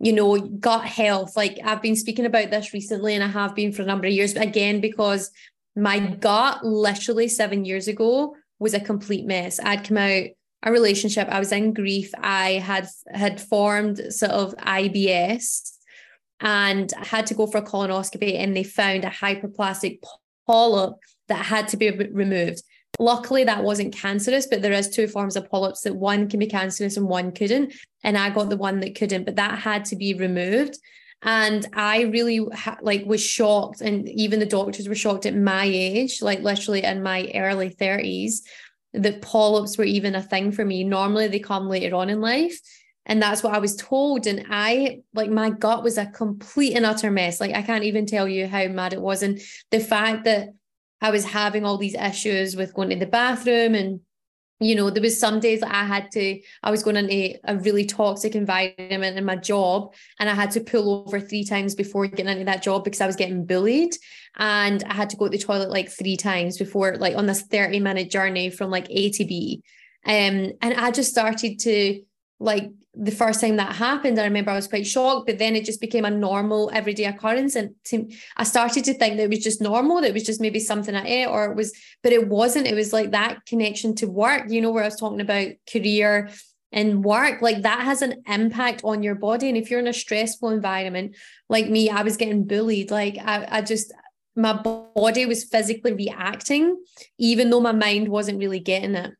you 0.00 0.12
know, 0.12 0.38
gut 0.38 0.84
health. 0.84 1.36
Like 1.36 1.58
I've 1.64 1.82
been 1.82 1.96
speaking 1.96 2.24
about 2.24 2.50
this 2.50 2.72
recently 2.72 3.14
and 3.14 3.24
I 3.24 3.28
have 3.28 3.56
been 3.56 3.72
for 3.72 3.82
a 3.82 3.86
number 3.86 4.06
of 4.06 4.12
years, 4.12 4.34
but 4.34 4.44
again, 4.44 4.80
because 4.80 5.32
my 5.74 5.98
gut 5.98 6.64
literally 6.64 7.26
seven 7.26 7.64
years 7.64 7.88
ago 7.88 8.36
was 8.60 8.74
a 8.74 8.80
complete 8.80 9.26
mess. 9.26 9.58
I'd 9.58 9.84
come 9.86 9.96
out 9.96 10.24
a 10.64 10.72
relationship, 10.72 11.28
I 11.28 11.38
was 11.38 11.52
in 11.52 11.72
grief, 11.72 12.12
I 12.18 12.52
had 12.54 12.88
had 13.12 13.40
formed 13.40 14.12
sort 14.12 14.32
of 14.32 14.56
IBS 14.56 15.77
and 16.40 16.92
had 16.92 17.26
to 17.26 17.34
go 17.34 17.46
for 17.46 17.58
a 17.58 17.62
colonoscopy 17.62 18.36
and 18.36 18.56
they 18.56 18.64
found 18.64 19.04
a 19.04 19.10
hyperplastic 19.10 20.00
polyp 20.46 20.94
that 21.28 21.44
had 21.44 21.68
to 21.68 21.76
be 21.76 21.90
removed. 21.90 22.62
Luckily, 22.98 23.44
that 23.44 23.62
wasn't 23.62 23.94
cancerous, 23.94 24.46
but 24.46 24.62
there 24.62 24.72
is 24.72 24.88
two 24.88 25.06
forms 25.06 25.36
of 25.36 25.48
polyps 25.50 25.82
that 25.82 25.94
one 25.94 26.28
can 26.28 26.40
be 26.40 26.46
cancerous 26.46 26.96
and 26.96 27.08
one 27.08 27.32
couldn't. 27.32 27.72
And 28.02 28.16
I 28.16 28.30
got 28.30 28.50
the 28.50 28.56
one 28.56 28.80
that 28.80 28.96
couldn't, 28.96 29.24
but 29.24 29.36
that 29.36 29.58
had 29.58 29.84
to 29.86 29.96
be 29.96 30.14
removed. 30.14 30.78
And 31.22 31.66
I 31.74 32.02
really 32.02 32.46
ha- 32.54 32.78
like 32.80 33.04
was 33.04 33.20
shocked, 33.20 33.80
and 33.80 34.08
even 34.08 34.38
the 34.38 34.46
doctors 34.46 34.88
were 34.88 34.94
shocked 34.94 35.26
at 35.26 35.34
my 35.34 35.64
age, 35.64 36.22
like 36.22 36.40
literally 36.40 36.84
in 36.84 37.02
my 37.02 37.30
early 37.34 37.70
thirties, 37.70 38.44
that 38.92 39.20
polyps 39.20 39.76
were 39.76 39.84
even 39.84 40.14
a 40.14 40.22
thing 40.22 40.52
for 40.52 40.64
me. 40.64 40.84
Normally, 40.84 41.26
they 41.26 41.40
come 41.40 41.68
later 41.68 41.96
on 41.96 42.08
in 42.08 42.20
life, 42.20 42.60
and 43.08 43.20
that's 43.20 43.42
what 43.42 43.54
I 43.54 43.58
was 43.58 43.74
told. 43.76 44.26
And 44.26 44.46
I 44.50 45.00
like 45.14 45.30
my 45.30 45.50
gut 45.50 45.82
was 45.82 45.98
a 45.98 46.06
complete 46.06 46.74
and 46.74 46.86
utter 46.86 47.10
mess. 47.10 47.40
Like 47.40 47.54
I 47.54 47.62
can't 47.62 47.84
even 47.84 48.06
tell 48.06 48.28
you 48.28 48.46
how 48.46 48.66
mad 48.68 48.92
it 48.92 49.00
was, 49.00 49.22
and 49.22 49.40
the 49.70 49.80
fact 49.80 50.24
that 50.24 50.50
I 51.00 51.10
was 51.10 51.24
having 51.24 51.64
all 51.64 51.78
these 51.78 51.94
issues 51.94 52.56
with 52.56 52.74
going 52.74 52.90
to 52.90 52.96
the 52.96 53.06
bathroom 53.06 53.74
and 53.74 54.00
you 54.60 54.74
know, 54.74 54.90
there 54.90 55.02
was 55.02 55.18
some 55.18 55.38
days 55.38 55.60
that 55.60 55.72
I 55.72 55.84
had 55.84 56.10
to, 56.12 56.40
I 56.64 56.70
was 56.70 56.82
going 56.82 56.96
into 56.96 57.38
a 57.44 57.56
really 57.58 57.84
toxic 57.84 58.34
environment 58.34 59.16
in 59.16 59.24
my 59.24 59.36
job 59.36 59.94
and 60.18 60.28
I 60.28 60.34
had 60.34 60.50
to 60.52 60.60
pull 60.60 61.04
over 61.06 61.20
three 61.20 61.44
times 61.44 61.76
before 61.76 62.08
getting 62.08 62.26
into 62.26 62.44
that 62.46 62.62
job 62.62 62.82
because 62.82 63.00
I 63.00 63.06
was 63.06 63.14
getting 63.14 63.46
bullied. 63.46 63.94
And 64.36 64.82
I 64.84 64.94
had 64.94 65.10
to 65.10 65.16
go 65.16 65.26
to 65.26 65.30
the 65.30 65.38
toilet 65.38 65.70
like 65.70 65.90
three 65.90 66.16
times 66.16 66.58
before, 66.58 66.96
like 66.96 67.16
on 67.16 67.26
this 67.26 67.42
30 67.42 67.78
minute 67.78 68.10
journey 68.10 68.50
from 68.50 68.70
like 68.70 68.88
A 68.90 69.10
to 69.12 69.24
B. 69.24 69.62
Um, 70.04 70.52
and 70.60 70.74
I 70.76 70.90
just 70.90 71.10
started 71.10 71.60
to 71.60 72.02
like 72.40 72.70
the 73.00 73.12
first 73.12 73.40
time 73.40 73.56
that 73.56 73.76
happened, 73.76 74.18
I 74.18 74.24
remember 74.24 74.50
I 74.50 74.56
was 74.56 74.66
quite 74.66 74.86
shocked, 74.86 75.26
but 75.26 75.38
then 75.38 75.54
it 75.54 75.64
just 75.64 75.80
became 75.80 76.04
a 76.04 76.10
normal 76.10 76.70
everyday 76.74 77.04
occurrence. 77.04 77.54
And 77.54 77.74
to, 77.84 78.10
I 78.36 78.42
started 78.42 78.84
to 78.84 78.94
think 78.94 79.16
that 79.16 79.24
it 79.24 79.30
was 79.30 79.44
just 79.44 79.60
normal, 79.60 80.00
that 80.00 80.08
it 80.08 80.14
was 80.14 80.24
just 80.24 80.40
maybe 80.40 80.58
something 80.58 80.94
I 80.94 81.06
ate, 81.06 81.26
or 81.26 81.46
it 81.46 81.56
was, 81.56 81.72
but 82.02 82.12
it 82.12 82.28
wasn't. 82.28 82.66
It 82.66 82.74
was 82.74 82.92
like 82.92 83.12
that 83.12 83.46
connection 83.46 83.94
to 83.96 84.06
work, 84.06 84.50
you 84.50 84.60
know, 84.60 84.72
where 84.72 84.82
I 84.82 84.88
was 84.88 84.96
talking 84.96 85.20
about 85.20 85.52
career 85.70 86.28
and 86.72 87.04
work, 87.04 87.40
like 87.40 87.62
that 87.62 87.80
has 87.80 88.02
an 88.02 88.22
impact 88.26 88.82
on 88.84 89.02
your 89.02 89.14
body. 89.14 89.48
And 89.48 89.56
if 89.56 89.70
you're 89.70 89.80
in 89.80 89.86
a 89.86 89.92
stressful 89.92 90.50
environment, 90.50 91.16
like 91.48 91.70
me, 91.70 91.88
I 91.88 92.02
was 92.02 92.16
getting 92.16 92.44
bullied. 92.44 92.90
Like 92.90 93.16
I, 93.18 93.46
I 93.48 93.62
just, 93.62 93.92
my 94.36 94.52
body 94.52 95.24
was 95.24 95.44
physically 95.44 95.94
reacting, 95.94 96.76
even 97.16 97.50
though 97.50 97.60
my 97.60 97.72
mind 97.72 98.08
wasn't 98.08 98.38
really 98.38 98.60
getting 98.60 98.94
it. 98.96 99.12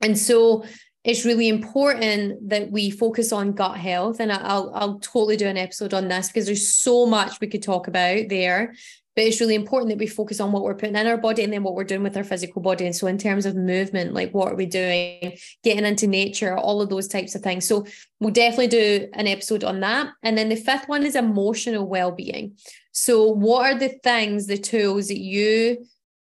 And 0.00 0.16
so 0.16 0.64
it's 1.08 1.24
really 1.24 1.48
important 1.48 2.50
that 2.50 2.70
we 2.70 2.90
focus 2.90 3.32
on 3.32 3.52
gut 3.52 3.78
health. 3.78 4.20
And 4.20 4.30
I'll, 4.30 4.70
I'll 4.74 4.98
totally 4.98 5.38
do 5.38 5.46
an 5.46 5.56
episode 5.56 5.94
on 5.94 6.06
this 6.06 6.28
because 6.28 6.44
there's 6.44 6.68
so 6.68 7.06
much 7.06 7.40
we 7.40 7.46
could 7.46 7.62
talk 7.62 7.88
about 7.88 8.28
there. 8.28 8.74
But 9.16 9.24
it's 9.24 9.40
really 9.40 9.54
important 9.54 9.88
that 9.88 9.98
we 9.98 10.06
focus 10.06 10.38
on 10.38 10.52
what 10.52 10.62
we're 10.62 10.74
putting 10.74 10.96
in 10.96 11.06
our 11.06 11.16
body 11.16 11.42
and 11.42 11.50
then 11.50 11.62
what 11.62 11.74
we're 11.74 11.84
doing 11.84 12.02
with 12.02 12.14
our 12.18 12.24
physical 12.24 12.60
body. 12.60 12.84
And 12.84 12.94
so, 12.94 13.06
in 13.06 13.16
terms 13.16 13.46
of 13.46 13.56
movement, 13.56 14.12
like 14.12 14.32
what 14.32 14.52
are 14.52 14.54
we 14.54 14.66
doing, 14.66 15.38
getting 15.64 15.86
into 15.86 16.06
nature, 16.06 16.56
all 16.56 16.82
of 16.82 16.90
those 16.90 17.08
types 17.08 17.34
of 17.34 17.40
things. 17.40 17.66
So, 17.66 17.86
we'll 18.20 18.30
definitely 18.30 18.68
do 18.68 19.08
an 19.14 19.26
episode 19.26 19.64
on 19.64 19.80
that. 19.80 20.12
And 20.22 20.36
then 20.36 20.50
the 20.50 20.56
fifth 20.56 20.88
one 20.88 21.06
is 21.06 21.16
emotional 21.16 21.88
well 21.88 22.12
being. 22.12 22.58
So, 22.92 23.24
what 23.24 23.64
are 23.64 23.78
the 23.78 23.98
things, 24.04 24.46
the 24.46 24.58
tools 24.58 25.08
that 25.08 25.18
you 25.18 25.86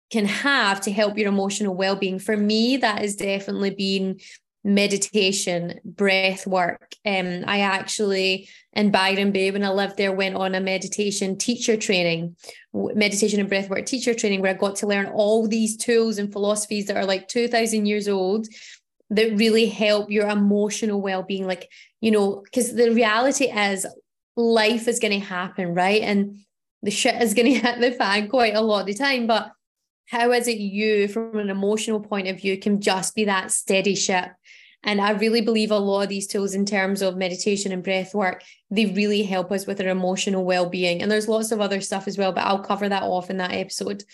can 0.09 0.25
have 0.25 0.79
to 0.81 0.91
help 0.91 1.17
your 1.17 1.27
emotional 1.27 1.75
well-being 1.75 2.19
for 2.19 2.37
me 2.37 2.77
that 2.77 2.99
has 2.99 3.15
definitely 3.15 3.71
been 3.71 4.19
meditation, 4.67 5.79
breath 5.85 6.45
work. 6.45 6.93
Um, 7.05 7.45
I 7.47 7.61
actually 7.61 8.49
in 8.73 8.91
Byron 8.91 9.31
Bay 9.31 9.49
when 9.49 9.63
I 9.63 9.69
lived 9.69 9.95
there 9.95 10.11
went 10.11 10.35
on 10.35 10.55
a 10.55 10.59
meditation 10.59 11.37
teacher 11.37 11.77
training, 11.77 12.35
meditation 12.73 13.39
and 13.39 13.47
breath 13.47 13.69
work 13.69 13.85
teacher 13.85 14.13
training 14.13 14.41
where 14.41 14.53
I 14.53 14.57
got 14.57 14.75
to 14.77 14.87
learn 14.87 15.05
all 15.07 15.47
these 15.47 15.77
tools 15.77 16.17
and 16.17 16.33
philosophies 16.33 16.87
that 16.87 16.97
are 16.97 17.05
like 17.05 17.29
2000 17.29 17.85
years 17.85 18.09
old 18.09 18.47
that 19.09 19.37
really 19.37 19.67
help 19.67 20.11
your 20.11 20.27
emotional 20.27 21.01
well-being 21.01 21.47
like 21.47 21.71
you 22.01 22.11
know 22.11 22.41
because 22.43 22.75
the 22.75 22.91
reality 22.91 23.45
is 23.45 23.85
life 24.35 24.89
is 24.89 24.99
going 24.99 25.17
to 25.17 25.25
happen 25.25 25.73
right 25.73 26.01
and 26.01 26.39
the 26.83 26.91
shit 26.91 27.21
is 27.21 27.33
going 27.33 27.45
to 27.53 27.57
hit 27.57 27.79
the 27.79 27.91
fan 27.91 28.27
quite 28.27 28.53
a 28.53 28.59
lot 28.59 28.81
of 28.81 28.87
the 28.87 28.93
time 28.93 29.25
but 29.25 29.53
how 30.07 30.31
is 30.31 30.47
it 30.49 30.57
you 30.57 31.07
from 31.07 31.37
an 31.37 31.49
emotional 31.49 32.01
point 32.01 32.27
of 32.27 32.37
view 32.37 32.57
can 32.57 32.81
just 32.81 33.15
be 33.15 33.23
that 33.23 33.49
steady 33.49 33.95
ship 33.95 34.31
and 34.87 35.01
I 35.01 35.11
really 35.11 35.41
believe 35.41 35.69
a 35.69 35.77
lot 35.77 36.03
of 36.03 36.09
these 36.09 36.27
tools, 36.27 36.55
in 36.55 36.65
terms 36.65 37.01
of 37.01 37.17
meditation 37.17 37.73
and 37.73 37.83
breath 37.83 38.15
work, 38.15 38.41
they 38.71 38.85
really 38.85 39.21
help 39.21 39.51
us 39.51 39.67
with 39.67 39.81
our 39.81 39.89
emotional 39.89 40.45
well 40.45 40.69
being. 40.69 41.01
And 41.01 41.11
there's 41.11 41.27
lots 41.27 41.51
of 41.51 41.59
other 41.59 41.81
stuff 41.81 42.07
as 42.07 42.17
well, 42.17 42.31
but 42.31 42.45
I'll 42.45 42.63
cover 42.63 42.87
that 42.87 43.03
off 43.03 43.29
in 43.29 43.35
that 43.37 43.51
episode. 43.51 44.05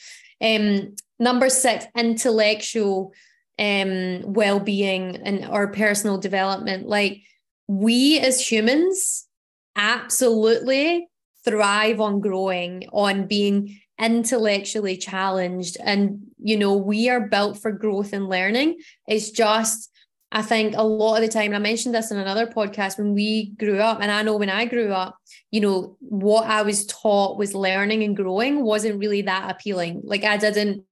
Um, 0.42 0.96
number 1.20 1.48
six, 1.50 1.86
intellectual 1.96 3.14
um, 3.60 4.24
well 4.24 4.60
being 4.60 5.18
and 5.18 5.46
our 5.46 5.68
personal 5.68 6.18
development. 6.18 6.88
Like 6.88 7.22
we 7.68 8.18
as 8.18 8.42
humans 8.42 9.28
absolutely 9.76 11.08
thrive 11.46 12.02
on 12.02 12.20
growing, 12.20 12.90
on 12.92 13.28
being 13.28 13.80
intellectually 14.02 14.98
challenged. 14.98 15.78
And, 15.84 16.24
you 16.40 16.58
know, 16.58 16.76
we 16.76 17.10
are 17.10 17.28
built 17.28 17.62
for 17.62 17.72
growth 17.72 18.12
and 18.12 18.28
learning. 18.28 18.80
It's 19.08 19.30
just, 19.30 19.92
I 20.36 20.42
think 20.42 20.74
a 20.76 20.84
lot 20.84 21.16
of 21.16 21.22
the 21.22 21.28
time, 21.28 21.54
and 21.54 21.56
I 21.56 21.60
mentioned 21.60 21.94
this 21.94 22.10
in 22.10 22.18
another 22.18 22.48
podcast, 22.48 22.98
when 22.98 23.14
we 23.14 23.52
grew 23.52 23.78
up, 23.78 24.02
and 24.02 24.12
I 24.12 24.24
know 24.24 24.36
when 24.36 24.50
I 24.50 24.66
grew 24.66 24.92
up, 24.92 25.16
you 25.52 25.62
know, 25.62 25.96
what 26.00 26.48
I 26.48 26.64
was 26.64 26.88
taught 26.88 27.38
was 27.38 27.54
learning 27.54 28.02
and 28.04 28.18
growing 28.18 28.64
wasn't 28.64 29.00
really 29.00 29.22
that 29.22 29.52
appealing. 29.52 30.02
Like 30.04 30.24
I 30.24 30.38
didn't 30.38 30.84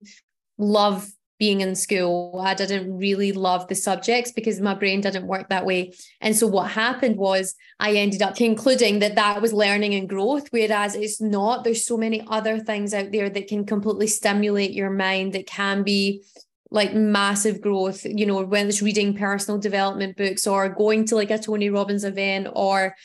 love 0.59 1.11
being 1.39 1.61
in 1.61 1.73
school. 1.73 2.39
I 2.39 2.53
didn't 2.53 2.95
really 2.95 3.31
love 3.31 3.67
the 3.67 3.73
subjects 3.73 4.31
because 4.31 4.61
my 4.61 4.75
brain 4.75 5.01
didn't 5.01 5.25
work 5.25 5.49
that 5.49 5.65
way. 5.65 5.93
And 6.21 6.35
so 6.35 6.45
what 6.45 6.69
happened 6.69 7.17
was 7.17 7.55
I 7.79 7.93
ended 7.93 8.21
up 8.21 8.35
concluding 8.35 8.99
that 8.99 9.15
that 9.15 9.41
was 9.41 9.53
learning 9.53 9.95
and 9.95 10.07
growth, 10.07 10.49
whereas 10.51 10.93
it's 10.93 11.19
not. 11.19 11.63
There's 11.63 11.83
so 11.83 11.97
many 11.97 12.23
other 12.27 12.59
things 12.59 12.93
out 12.93 13.11
there 13.11 13.27
that 13.27 13.47
can 13.47 13.65
completely 13.65 14.05
stimulate 14.05 14.73
your 14.73 14.91
mind 14.91 15.33
that 15.33 15.47
can 15.47 15.81
be 15.81 16.23
like 16.71 16.93
massive 16.93 17.61
growth, 17.61 18.05
you 18.05 18.25
know, 18.25 18.41
whether 18.43 18.69
it's 18.69 18.81
reading 18.81 19.13
personal 19.13 19.59
development 19.59 20.15
books 20.15 20.47
or 20.47 20.69
going 20.69 21.05
to 21.05 21.15
like 21.15 21.29
a 21.29 21.37
Tony 21.37 21.69
Robbins 21.69 22.05
event 22.05 22.47
or 22.53 22.95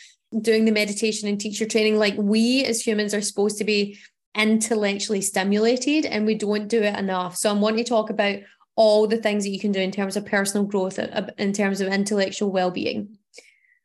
doing 0.40 0.64
the 0.64 0.72
meditation 0.72 1.28
and 1.28 1.40
teacher 1.40 1.66
training. 1.66 1.98
Like 1.98 2.14
we 2.16 2.64
as 2.64 2.86
humans 2.86 3.12
are 3.12 3.20
supposed 3.20 3.58
to 3.58 3.64
be 3.64 3.98
intellectually 4.36 5.20
stimulated 5.20 6.06
and 6.06 6.26
we 6.26 6.36
don't 6.36 6.68
do 6.68 6.82
it 6.82 6.96
enough. 6.96 7.36
So 7.36 7.50
I'm 7.50 7.60
want 7.60 7.76
to 7.78 7.84
talk 7.84 8.10
about 8.10 8.38
all 8.76 9.06
the 9.06 9.16
things 9.16 9.44
that 9.44 9.50
you 9.50 9.58
can 9.58 9.72
do 9.72 9.80
in 9.80 9.90
terms 9.90 10.16
of 10.16 10.26
personal 10.26 10.66
growth, 10.66 10.98
uh, 10.98 11.26
in 11.38 11.52
terms 11.52 11.80
of 11.80 11.92
intellectual 11.92 12.52
well-being. 12.52 13.18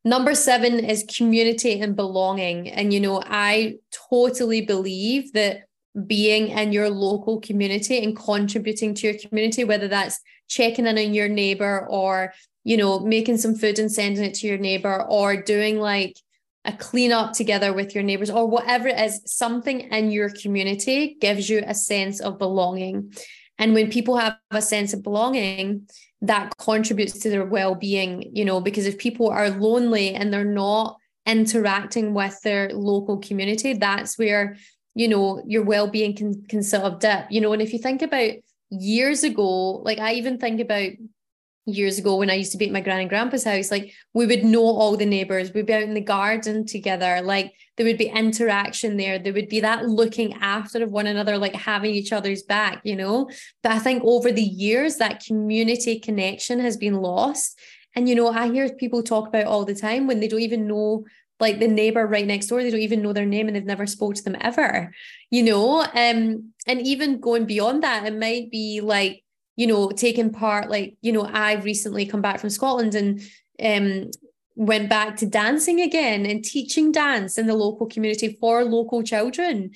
Number 0.03 0.35
seven 0.35 0.79
is 0.79 1.05
community 1.17 1.79
and 1.79 1.95
belonging. 1.95 2.69
And, 2.69 2.93
you 2.93 2.99
know, 2.99 3.23
I 3.25 3.75
totally 4.09 4.61
believe 4.61 5.33
that 5.33 5.63
being 6.07 6.49
in 6.49 6.71
your 6.71 6.89
local 6.89 7.39
community 7.41 8.03
and 8.03 8.15
contributing 8.15 8.93
to 8.95 9.07
your 9.07 9.19
community, 9.19 9.63
whether 9.63 9.87
that's 9.87 10.19
checking 10.47 10.85
in 10.85 10.97
on 10.97 11.13
your 11.13 11.27
neighbor 11.27 11.85
or, 11.89 12.33
you 12.63 12.77
know, 12.77 12.99
making 12.99 13.37
some 13.37 13.55
food 13.55 13.79
and 13.79 13.91
sending 13.91 14.23
it 14.23 14.33
to 14.35 14.47
your 14.47 14.57
neighbor 14.57 15.03
or 15.09 15.41
doing 15.41 15.79
like 15.79 16.15
a 16.63 16.71
cleanup 16.71 17.33
together 17.33 17.73
with 17.73 17.95
your 17.95 18.03
neighbors 18.03 18.29
or 18.29 18.47
whatever 18.47 18.87
it 18.87 18.99
is, 18.99 19.21
something 19.25 19.79
in 19.79 20.11
your 20.11 20.29
community 20.29 21.17
gives 21.19 21.49
you 21.49 21.63
a 21.65 21.73
sense 21.73 22.21
of 22.21 22.37
belonging. 22.37 23.13
And 23.57 23.73
when 23.73 23.91
people 23.91 24.17
have 24.17 24.37
a 24.51 24.61
sense 24.61 24.93
of 24.93 25.03
belonging, 25.03 25.87
that 26.21 26.55
contributes 26.57 27.17
to 27.19 27.29
their 27.29 27.45
well-being, 27.45 28.31
you 28.33 28.45
know, 28.45 28.61
because 28.61 28.85
if 28.85 28.99
people 28.99 29.29
are 29.29 29.49
lonely 29.49 30.13
and 30.13 30.31
they're 30.31 30.45
not 30.45 30.97
interacting 31.25 32.13
with 32.13 32.39
their 32.43 32.69
local 32.69 33.17
community, 33.17 33.73
that's 33.73 34.19
where, 34.19 34.57
you 34.95 35.07
know, 35.07 35.43
your 35.45 35.63
well-being 35.63 36.15
can 36.15 36.43
can 36.45 36.63
sort 36.63 36.83
of 36.83 36.99
dip. 36.99 37.25
You 37.29 37.41
know, 37.41 37.53
and 37.53 37.61
if 37.61 37.73
you 37.73 37.79
think 37.79 38.01
about 38.01 38.33
years 38.69 39.23
ago, 39.23 39.81
like 39.83 39.99
I 39.99 40.13
even 40.13 40.37
think 40.37 40.59
about 40.59 40.91
years 41.65 41.99
ago 41.99 42.15
when 42.15 42.29
I 42.29 42.35
used 42.35 42.51
to 42.53 42.57
be 42.57 42.65
at 42.65 42.71
my 42.71 42.81
grand 42.81 43.01
and 43.01 43.09
grandpa's 43.09 43.43
house, 43.43 43.69
like 43.69 43.93
we 44.13 44.25
would 44.25 44.43
know 44.43 44.63
all 44.63 44.97
the 44.97 45.05
neighbors, 45.05 45.53
we'd 45.53 45.67
be 45.67 45.73
out 45.73 45.83
in 45.83 45.93
the 45.93 46.01
garden 46.01 46.65
together, 46.65 47.21
like 47.21 47.53
there 47.77 47.85
would 47.85 47.97
be 47.97 48.07
interaction 48.07 48.97
there, 48.97 49.19
there 49.19 49.33
would 49.33 49.49
be 49.49 49.59
that 49.59 49.85
looking 49.85 50.33
after 50.35 50.83
of 50.83 50.91
one 50.91 51.07
another, 51.07 51.37
like 51.37 51.55
having 51.55 51.93
each 51.93 52.11
other's 52.11 52.43
back, 52.43 52.81
you 52.83 52.95
know. 52.95 53.29
But 53.61 53.73
I 53.73 53.79
think 53.79 54.03
over 54.03 54.31
the 54.31 54.41
years, 54.41 54.97
that 54.97 55.23
community 55.23 55.99
connection 55.99 56.59
has 56.59 56.77
been 56.77 56.95
lost. 56.95 57.59
And 57.95 58.07
you 58.07 58.15
know, 58.15 58.29
I 58.29 58.51
hear 58.51 58.69
people 58.69 59.03
talk 59.03 59.27
about 59.27 59.45
all 59.45 59.65
the 59.65 59.75
time 59.75 60.07
when 60.07 60.19
they 60.19 60.27
don't 60.27 60.41
even 60.41 60.67
know 60.67 61.05
like 61.41 61.59
the 61.59 61.67
neighbor 61.67 62.05
right 62.05 62.25
next 62.25 62.47
door, 62.47 62.61
they 62.63 62.69
don't 62.69 62.79
even 62.79 63.01
know 63.01 63.13
their 63.13 63.25
name 63.25 63.47
and 63.47 63.55
they've 63.55 63.65
never 63.65 63.87
spoke 63.87 64.15
to 64.15 64.23
them 64.23 64.37
ever, 64.39 64.93
you 65.29 65.43
know. 65.43 65.81
Um, 65.81 66.53
and 66.67 66.81
even 66.81 67.19
going 67.19 67.45
beyond 67.45 67.83
that, 67.83 68.05
it 68.05 68.17
might 68.17 68.51
be 68.51 68.79
like 68.81 69.23
you 69.55 69.67
know, 69.67 69.91
taking 69.91 70.31
part, 70.31 70.69
like, 70.69 70.97
you 71.01 71.11
know, 71.11 71.23
I've 71.23 71.65
recently 71.65 72.05
come 72.05 72.21
back 72.21 72.39
from 72.39 72.49
Scotland 72.49 72.95
and 72.95 73.21
um, 73.61 74.09
went 74.55 74.89
back 74.89 75.17
to 75.17 75.25
dancing 75.25 75.81
again 75.81 76.25
and 76.25 76.43
teaching 76.43 76.91
dance 76.91 77.37
in 77.37 77.47
the 77.47 77.53
local 77.53 77.85
community 77.85 78.37
for 78.39 78.63
local 78.63 79.03
children 79.03 79.71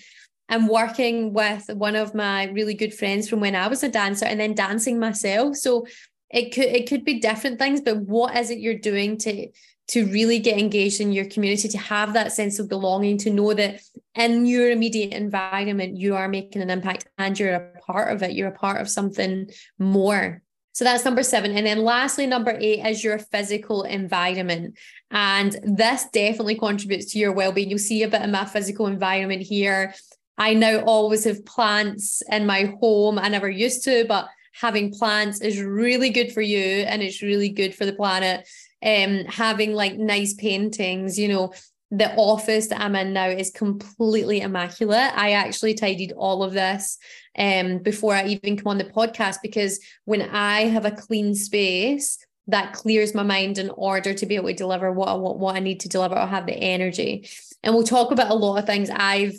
and 0.48 0.70
working 0.70 1.34
with 1.34 1.70
one 1.74 1.96
of 1.96 2.16
my 2.16 2.46
really 2.46 2.74
good 2.74 2.94
friends 2.94 3.28
from 3.28 3.42
when 3.42 3.56
I 3.56 3.68
was 3.68 3.84
a 3.84 3.90
dancer 3.90 4.26
and 4.26 4.40
then 4.40 4.56
dancing 4.56 5.00
myself. 5.00 5.56
So 5.58 5.86
it 6.30 6.54
could 6.54 6.66
it 6.66 6.88
could 6.90 7.06
be 7.06 7.20
different 7.20 7.60
things, 7.60 7.82
but 7.82 7.98
what 7.98 8.36
is 8.36 8.50
it 8.50 8.60
you're 8.60 8.78
doing 8.78 9.18
to 9.20 9.50
to 9.88 10.06
really 10.08 10.40
get 10.40 10.58
engaged 10.58 11.00
in 11.00 11.12
your 11.12 11.26
community, 11.26 11.68
to 11.70 11.78
have 11.78 12.14
that 12.14 12.32
sense 12.32 12.58
of 12.60 12.68
belonging, 12.68 13.18
to 13.20 13.30
know 13.30 13.54
that 13.54 13.82
in 14.16 14.46
your 14.46 14.72
immediate 14.72 15.14
environment, 15.14 15.98
you 15.98 16.16
are 16.16 16.28
making 16.28 16.62
an 16.62 16.70
impact 16.70 17.08
and 17.18 17.38
you're 17.38 17.54
a 17.54 17.80
part 17.82 18.14
of 18.14 18.24
it. 18.24 18.34
You're 18.34 18.48
a 18.48 18.58
part 18.58 18.82
of 18.82 18.90
something 18.90 19.50
more. 19.78 20.42
So 20.74 20.84
that's 20.84 21.06
number 21.06 21.24
seven. 21.24 21.52
And 21.56 21.66
then 21.66 21.84
lastly, 21.84 22.26
number 22.26 22.58
eight 22.60 22.86
is 22.86 23.04
your 23.04 23.20
physical 23.20 23.84
environment. 23.84 24.78
And 25.12 25.58
this 25.64 26.06
definitely 26.12 26.56
contributes 26.56 27.12
to 27.14 27.20
your 27.20 27.32
well-being. 27.32 27.70
You'll 27.70 27.80
see 27.80 28.04
a 28.04 28.10
bit 28.10 28.24
of 28.24 28.30
my 28.30 28.46
physical 28.46 28.88
environment 28.88 29.42
here. 29.42 29.94
I 30.38 30.54
now 30.54 30.82
always 30.82 31.24
have 31.24 31.46
plants 31.46 32.22
in 32.30 32.46
my 32.46 32.76
home. 32.82 33.18
I 33.20 33.30
never 33.30 33.50
used 33.50 33.86
to, 33.86 34.04
but 34.06 34.28
having 34.52 34.92
plants 34.92 35.42
is 35.42 35.62
really 35.62 36.10
good 36.10 36.32
for 36.32 36.42
you 36.42 36.60
and 36.60 37.02
it's 37.02 37.22
really 37.22 37.50
good 37.50 37.76
for 37.76 37.86
the 37.86 37.94
planet 37.94 38.48
um, 38.84 39.26
having 39.26 39.74
like 39.74 39.98
nice 39.98 40.34
paintings, 40.34 41.20
you 41.20 41.28
know, 41.28 41.54
the 41.92 42.14
office 42.16 42.68
that 42.68 42.82
I'm 42.82 42.96
in 42.96 43.14
now 43.14 43.28
is 43.28 43.52
completely 43.52 44.42
immaculate. 44.42 45.14
I 45.16 45.32
actually 45.32 45.76
tidied 45.76 46.14
all 46.14 46.44
of 46.44 46.54
this 46.54 46.98
um, 47.38 47.78
before 47.80 48.16
I 48.16 48.26
even 48.26 48.58
come 48.58 48.68
on 48.68 48.78
the 48.78 48.86
podcast 48.86 49.38
because 49.42 49.80
when 50.06 50.24
I 50.24 50.62
have 50.62 50.86
a 50.86 50.92
clean 50.92 51.36
space, 51.36 52.18
that 52.48 52.74
clears 52.74 53.16
my 53.16 53.24
mind 53.24 53.58
in 53.58 53.72
order 53.72 54.14
to 54.14 54.26
be 54.26 54.36
able 54.36 54.50
to 54.50 54.54
deliver 54.54 54.92
what 54.92 55.10
I 55.10 55.14
want, 55.14 55.40
what 55.40 55.56
I 55.56 55.60
need 55.60 55.80
to 55.82 55.90
deliver 55.90 56.16
or 56.16 56.28
have 56.28 56.46
the 56.46 56.54
energy. 56.54 57.28
And 57.64 57.74
we'll 57.74 57.84
talk 57.84 58.12
about 58.12 58.30
a 58.30 58.36
lot 58.36 58.58
of 58.58 58.66
things 58.66 58.90
I've, 58.92 59.36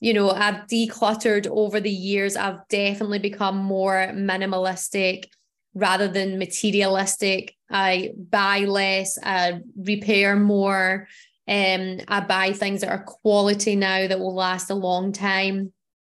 you 0.00 0.12
know, 0.12 0.30
I've 0.30 0.66
decluttered 0.66 1.46
over 1.46 1.80
the 1.80 1.90
years. 1.90 2.36
I've 2.36 2.66
definitely 2.68 3.20
become 3.20 3.56
more 3.56 4.08
minimalistic 4.12 5.26
rather 5.74 6.08
than 6.08 6.38
materialistic. 6.38 7.54
I 7.70 8.12
buy 8.16 8.60
less, 8.60 9.18
I 9.22 9.60
repair 9.76 10.36
more. 10.36 11.08
Um, 11.46 12.00
I 12.08 12.20
buy 12.20 12.52
things 12.52 12.82
that 12.82 12.90
are 12.90 13.02
quality 13.02 13.74
now 13.76 14.06
that 14.06 14.18
will 14.18 14.34
last 14.34 14.70
a 14.70 14.74
long 14.74 15.12
time. 15.12 15.72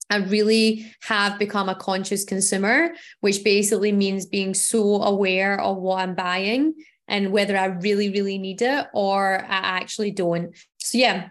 I 0.09 0.17
really 0.17 0.91
have 1.03 1.39
become 1.39 1.69
a 1.69 1.75
conscious 1.75 2.23
consumer, 2.23 2.91
which 3.21 3.43
basically 3.43 3.91
means 3.91 4.25
being 4.25 4.53
so 4.53 5.01
aware 5.01 5.59
of 5.59 5.77
what 5.77 5.99
I'm 5.99 6.13
buying 6.13 6.75
and 7.07 7.31
whether 7.31 7.57
I 7.57 7.65
really, 7.65 8.09
really 8.09 8.37
need 8.37 8.61
it 8.61 8.87
or 8.93 9.43
I 9.43 9.79
actually 9.79 10.11
don't. 10.11 10.55
So, 10.77 10.97
yeah, 10.97 11.29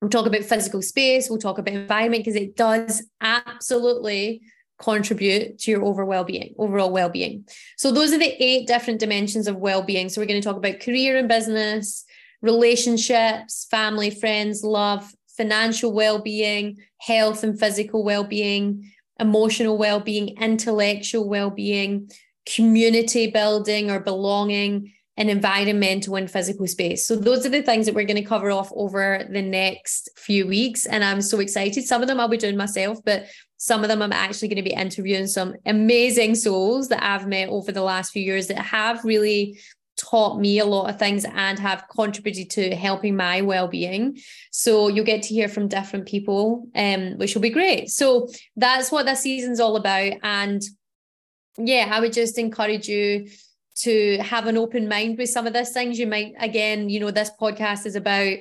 we'll 0.00 0.10
talk 0.10 0.26
about 0.26 0.44
physical 0.44 0.80
space, 0.80 1.28
we'll 1.28 1.38
talk 1.38 1.58
about 1.58 1.74
environment 1.74 2.24
because 2.24 2.40
it 2.40 2.56
does 2.56 3.02
absolutely 3.20 4.42
contribute 4.78 5.58
to 5.58 5.70
your 5.70 5.84
overall 5.84 6.08
well-being 6.08 6.54
overall 6.58 6.90
well-being 6.90 7.44
so 7.76 7.92
those 7.92 8.12
are 8.12 8.18
the 8.18 8.42
eight 8.42 8.66
different 8.66 9.00
dimensions 9.00 9.46
of 9.46 9.56
well-being 9.56 10.08
so 10.08 10.20
we're 10.20 10.26
going 10.26 10.40
to 10.40 10.46
talk 10.46 10.56
about 10.56 10.80
career 10.80 11.16
and 11.16 11.28
business 11.28 12.04
relationships 12.42 13.66
family 13.70 14.10
friends 14.10 14.64
love 14.64 15.14
financial 15.36 15.92
well-being 15.92 16.76
health 16.98 17.44
and 17.44 17.58
physical 17.58 18.04
well-being 18.04 18.90
emotional 19.20 19.78
well-being 19.78 20.36
intellectual 20.40 21.28
well-being 21.28 22.10
community 22.46 23.28
building 23.28 23.90
or 23.90 24.00
belonging 24.00 24.92
and 25.16 25.30
environmental 25.30 26.16
and 26.16 26.30
physical 26.30 26.66
space. 26.66 27.06
So 27.06 27.14
those 27.14 27.46
are 27.46 27.50
the 27.50 27.62
things 27.62 27.86
that 27.86 27.94
we're 27.94 28.04
going 28.04 28.16
to 28.16 28.28
cover 28.28 28.50
off 28.50 28.72
over 28.74 29.24
the 29.30 29.42
next 29.42 30.10
few 30.16 30.46
weeks. 30.46 30.86
And 30.86 31.04
I'm 31.04 31.22
so 31.22 31.38
excited. 31.38 31.84
Some 31.84 32.02
of 32.02 32.08
them 32.08 32.18
I'll 32.18 32.28
be 32.28 32.36
doing 32.36 32.56
myself, 32.56 32.98
but 33.04 33.26
some 33.64 33.82
of 33.82 33.88
them 33.88 34.02
I'm 34.02 34.12
actually 34.12 34.48
going 34.48 34.62
to 34.62 34.70
be 34.70 34.74
interviewing 34.74 35.26
some 35.26 35.54
amazing 35.64 36.34
souls 36.34 36.88
that 36.88 37.02
I've 37.02 37.26
met 37.26 37.48
over 37.48 37.72
the 37.72 37.80
last 37.80 38.12
few 38.12 38.22
years 38.22 38.48
that 38.48 38.58
have 38.58 39.02
really 39.06 39.58
taught 39.96 40.38
me 40.38 40.58
a 40.58 40.66
lot 40.66 40.90
of 40.90 40.98
things 40.98 41.24
and 41.24 41.58
have 41.58 41.86
contributed 41.88 42.50
to 42.50 42.76
helping 42.76 43.16
my 43.16 43.40
well-being. 43.40 44.18
So 44.50 44.88
you'll 44.88 45.06
get 45.06 45.22
to 45.22 45.34
hear 45.34 45.48
from 45.48 45.68
different 45.68 46.04
people 46.06 46.68
um 46.74 47.16
which 47.16 47.34
will 47.34 47.40
be 47.40 47.48
great. 47.48 47.88
So 47.88 48.28
that's 48.54 48.92
what 48.92 49.06
this 49.06 49.20
season's 49.20 49.60
all 49.60 49.76
about. 49.76 50.12
And 50.22 50.62
yeah 51.56 51.88
i 51.90 52.00
would 52.00 52.12
just 52.12 52.36
encourage 52.36 52.88
you 52.88 53.28
to 53.76 54.18
have 54.18 54.46
an 54.46 54.58
open 54.58 54.88
mind 54.88 55.16
with 55.16 55.30
some 55.30 55.46
of 55.46 55.54
these 55.54 55.70
things. 55.70 55.98
You 55.98 56.06
might 56.06 56.34
again 56.38 56.90
you 56.90 57.00
know 57.00 57.10
this 57.10 57.30
podcast 57.40 57.86
is 57.86 57.96
about 57.96 58.36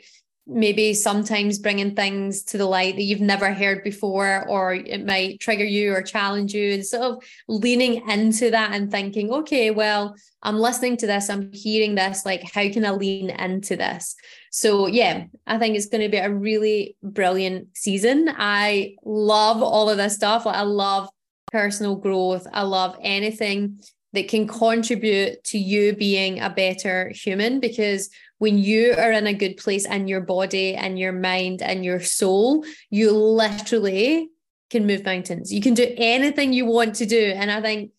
maybe 0.46 0.94
sometimes 0.94 1.60
bringing 1.60 1.96
things 1.96 2.44
to 2.44 2.58
the 2.58 2.66
light 2.66 2.96
that 2.96 3.04
you've 3.04 3.22
never 3.22 3.54
heard 3.54 3.84
before, 3.84 4.46
or 4.50 4.74
it 4.74 5.06
might 5.06 5.40
trigger 5.40 5.64
you 5.64 5.94
or 5.94 6.02
challenge 6.02 6.54
you, 6.54 6.74
and 6.74 6.86
sort 6.86 7.04
of 7.04 7.24
leaning 7.48 8.08
into 8.10 8.52
that 8.52 8.74
and 8.74 8.92
thinking, 8.92 9.32
okay, 9.32 9.72
well, 9.72 10.16
I'm 10.42 10.58
listening 10.58 10.98
to 10.98 11.08
this, 11.08 11.30
I'm 11.30 11.52
hearing 11.54 11.96
this, 11.96 12.26
like, 12.26 12.44
how 12.44 12.70
can 12.70 12.86
I 12.86 12.92
lean 12.92 13.30
into 13.30 13.78
this? 13.78 14.16
So, 14.52 14.88
yeah, 14.88 15.26
I 15.48 15.58
think 15.58 15.78
it's 15.78 15.88
going 15.88 16.04
to 16.04 16.10
be 16.10 16.18
a 16.18 16.30
really 16.30 16.98
brilliant 17.02 17.70
season. 17.78 18.30
I 18.30 18.96
love 19.04 19.64
all 19.64 19.90
of 19.90 19.98
this 19.98 20.16
stuff. 20.16 20.46
Like, 20.46 20.58
I 20.58 20.62
love 20.64 21.10
personal 21.52 21.96
growth, 21.96 22.48
I 22.52 22.64
love 22.64 22.98
anything 23.02 23.80
that 24.14 24.30
can 24.30 24.48
contribute 24.48 25.44
to 25.44 25.58
you 25.58 25.96
being 25.96 26.40
a 26.40 26.50
better 26.50 27.10
human 27.10 27.60
because 27.60 28.10
when 28.38 28.58
you 28.58 28.94
are 28.98 29.12
in 29.12 29.28
a 29.28 29.34
good 29.34 29.58
place 29.58 29.86
in 29.86 30.08
your 30.08 30.22
body 30.22 30.76
and 30.76 31.00
your 31.00 31.12
mind 31.12 31.62
and 31.62 31.84
your 31.84 32.00
soul, 32.00 32.66
you 32.90 33.12
literally 33.12 34.30
can 34.70 34.86
move 34.86 35.06
mountains. 35.06 35.54
You 35.54 35.62
can 35.62 35.74
do 35.74 35.94
anything 35.98 36.54
you 36.54 36.66
want 36.66 36.96
to 36.96 37.06
do. 37.06 37.34
And 37.36 37.52
I 37.52 37.62
think 37.62 37.92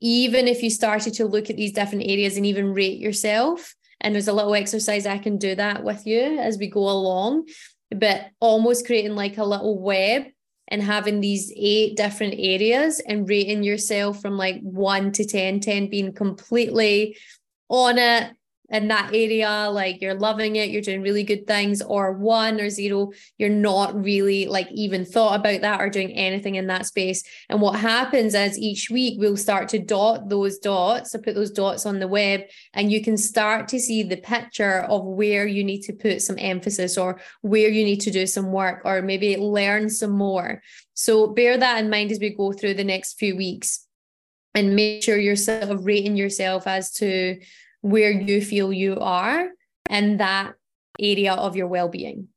even 0.00 0.48
if 0.48 0.62
you 0.62 0.70
started 0.70 1.14
to 1.14 1.26
look 1.26 1.50
at 1.50 1.56
these 1.56 1.72
different 1.72 2.04
areas 2.04 2.36
and 2.36 2.46
even 2.46 2.74
rate 2.74 2.98
yourself, 2.98 3.74
and 4.00 4.14
there's 4.14 4.28
a 4.28 4.32
little 4.32 4.54
exercise 4.54 5.06
I 5.06 5.18
can 5.18 5.38
do 5.38 5.54
that 5.54 5.84
with 5.84 6.06
you 6.06 6.38
as 6.38 6.58
we 6.58 6.68
go 6.68 6.88
along, 6.88 7.46
but 7.90 8.26
almost 8.40 8.86
creating 8.86 9.14
like 9.14 9.38
a 9.38 9.44
little 9.44 9.78
web 9.78 10.24
and 10.68 10.82
having 10.82 11.20
these 11.20 11.52
eight 11.56 11.96
different 11.96 12.34
areas 12.38 13.00
and 13.06 13.28
rating 13.28 13.62
yourself 13.62 14.20
from 14.20 14.36
like 14.36 14.60
one 14.62 15.12
to 15.12 15.24
10, 15.24 15.60
10 15.60 15.90
being 15.90 16.12
completely 16.12 17.16
on 17.68 17.98
it, 17.98 18.32
in 18.72 18.88
that 18.88 19.14
area, 19.14 19.68
like 19.70 20.00
you're 20.00 20.14
loving 20.14 20.56
it, 20.56 20.70
you're 20.70 20.82
doing 20.82 21.02
really 21.02 21.22
good 21.22 21.46
things, 21.46 21.82
or 21.82 22.12
one 22.12 22.60
or 22.60 22.70
zero, 22.70 23.12
you're 23.38 23.50
not 23.50 23.94
really 23.94 24.46
like 24.46 24.68
even 24.72 25.04
thought 25.04 25.38
about 25.38 25.60
that 25.60 25.80
or 25.80 25.90
doing 25.90 26.12
anything 26.12 26.54
in 26.54 26.66
that 26.68 26.86
space. 26.86 27.22
And 27.50 27.60
what 27.60 27.78
happens 27.78 28.34
is 28.34 28.58
each 28.58 28.88
week 28.90 29.20
we'll 29.20 29.36
start 29.36 29.68
to 29.68 29.78
dot 29.78 30.30
those 30.30 30.58
dots 30.58 31.14
or 31.14 31.18
put 31.18 31.34
those 31.34 31.50
dots 31.50 31.84
on 31.84 31.98
the 31.98 32.08
web, 32.08 32.40
and 32.72 32.90
you 32.90 33.02
can 33.02 33.16
start 33.16 33.68
to 33.68 33.78
see 33.78 34.02
the 34.02 34.16
picture 34.16 34.80
of 34.80 35.04
where 35.04 35.46
you 35.46 35.62
need 35.62 35.82
to 35.82 35.92
put 35.92 36.22
some 36.22 36.38
emphasis 36.38 36.96
or 36.96 37.20
where 37.42 37.68
you 37.68 37.84
need 37.84 38.00
to 38.00 38.10
do 38.10 38.26
some 38.26 38.50
work 38.52 38.80
or 38.84 39.02
maybe 39.02 39.36
learn 39.36 39.90
some 39.90 40.12
more. 40.12 40.62
So 40.94 41.26
bear 41.26 41.58
that 41.58 41.78
in 41.78 41.90
mind 41.90 42.10
as 42.10 42.18
we 42.18 42.34
go 42.34 42.52
through 42.52 42.74
the 42.74 42.84
next 42.84 43.18
few 43.18 43.36
weeks 43.36 43.86
and 44.54 44.76
make 44.76 45.02
sure 45.02 45.18
you're 45.18 45.36
sort 45.36 45.62
of 45.64 45.86
rating 45.86 46.16
yourself 46.16 46.66
as 46.66 46.92
to 46.92 47.38
where 47.82 48.10
you 48.10 48.40
feel 48.40 48.72
you 48.72 48.98
are 48.98 49.48
in 49.90 50.16
that 50.16 50.54
area 50.98 51.34
of 51.34 51.54
your 51.54 51.66
well-being. 51.66 52.28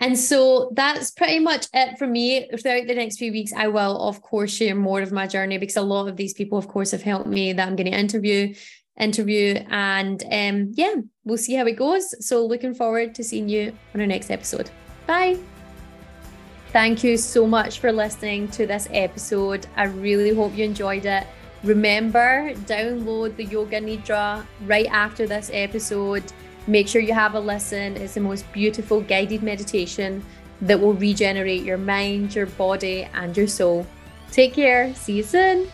And 0.00 0.16
so 0.16 0.70
that's 0.74 1.10
pretty 1.10 1.40
much 1.40 1.66
it 1.74 1.98
for 1.98 2.06
me. 2.06 2.48
Throughout 2.62 2.86
the 2.86 2.94
next 2.94 3.18
few 3.18 3.32
weeks, 3.32 3.52
I 3.52 3.66
will, 3.66 4.00
of 4.00 4.22
course, 4.22 4.52
share 4.52 4.76
more 4.76 5.02
of 5.02 5.10
my 5.10 5.26
journey 5.26 5.58
because 5.58 5.76
a 5.76 5.82
lot 5.82 6.08
of 6.08 6.16
these 6.16 6.34
people, 6.34 6.56
of 6.56 6.68
course, 6.68 6.92
have 6.92 7.02
helped 7.02 7.26
me 7.26 7.52
that 7.52 7.66
I'm 7.66 7.74
going 7.74 7.90
to 7.90 7.98
interview, 7.98 8.54
interview, 8.98 9.54
and 9.68 10.22
um, 10.30 10.72
yeah, 10.74 10.94
we'll 11.24 11.36
see 11.36 11.54
how 11.54 11.66
it 11.66 11.76
goes. 11.76 12.14
So 12.24 12.46
looking 12.46 12.74
forward 12.74 13.16
to 13.16 13.24
seeing 13.24 13.48
you 13.48 13.72
on 13.92 14.00
our 14.00 14.06
next 14.06 14.30
episode. 14.30 14.70
Bye. 15.06 15.38
Thank 16.70 17.02
you 17.02 17.16
so 17.16 17.46
much 17.46 17.80
for 17.80 17.90
listening 17.90 18.46
to 18.48 18.66
this 18.66 18.88
episode. 18.92 19.66
I 19.74 19.84
really 19.84 20.32
hope 20.32 20.56
you 20.56 20.64
enjoyed 20.64 21.06
it. 21.06 21.26
Remember, 21.64 22.52
download 22.66 23.36
the 23.36 23.44
Yoga 23.44 23.80
Nidra 23.80 24.46
right 24.66 24.86
after 24.86 25.26
this 25.26 25.50
episode. 25.52 26.22
Make 26.66 26.86
sure 26.86 27.00
you 27.00 27.14
have 27.14 27.34
a 27.34 27.40
listen. 27.40 27.96
It's 27.96 28.14
the 28.14 28.20
most 28.20 28.50
beautiful 28.52 29.00
guided 29.00 29.42
meditation 29.42 30.24
that 30.60 30.78
will 30.78 30.94
regenerate 30.94 31.62
your 31.62 31.78
mind, 31.78 32.34
your 32.34 32.46
body, 32.46 33.08
and 33.14 33.36
your 33.36 33.46
soul. 33.46 33.86
Take 34.30 34.54
care. 34.54 34.94
See 34.94 35.14
you 35.14 35.22
soon. 35.22 35.68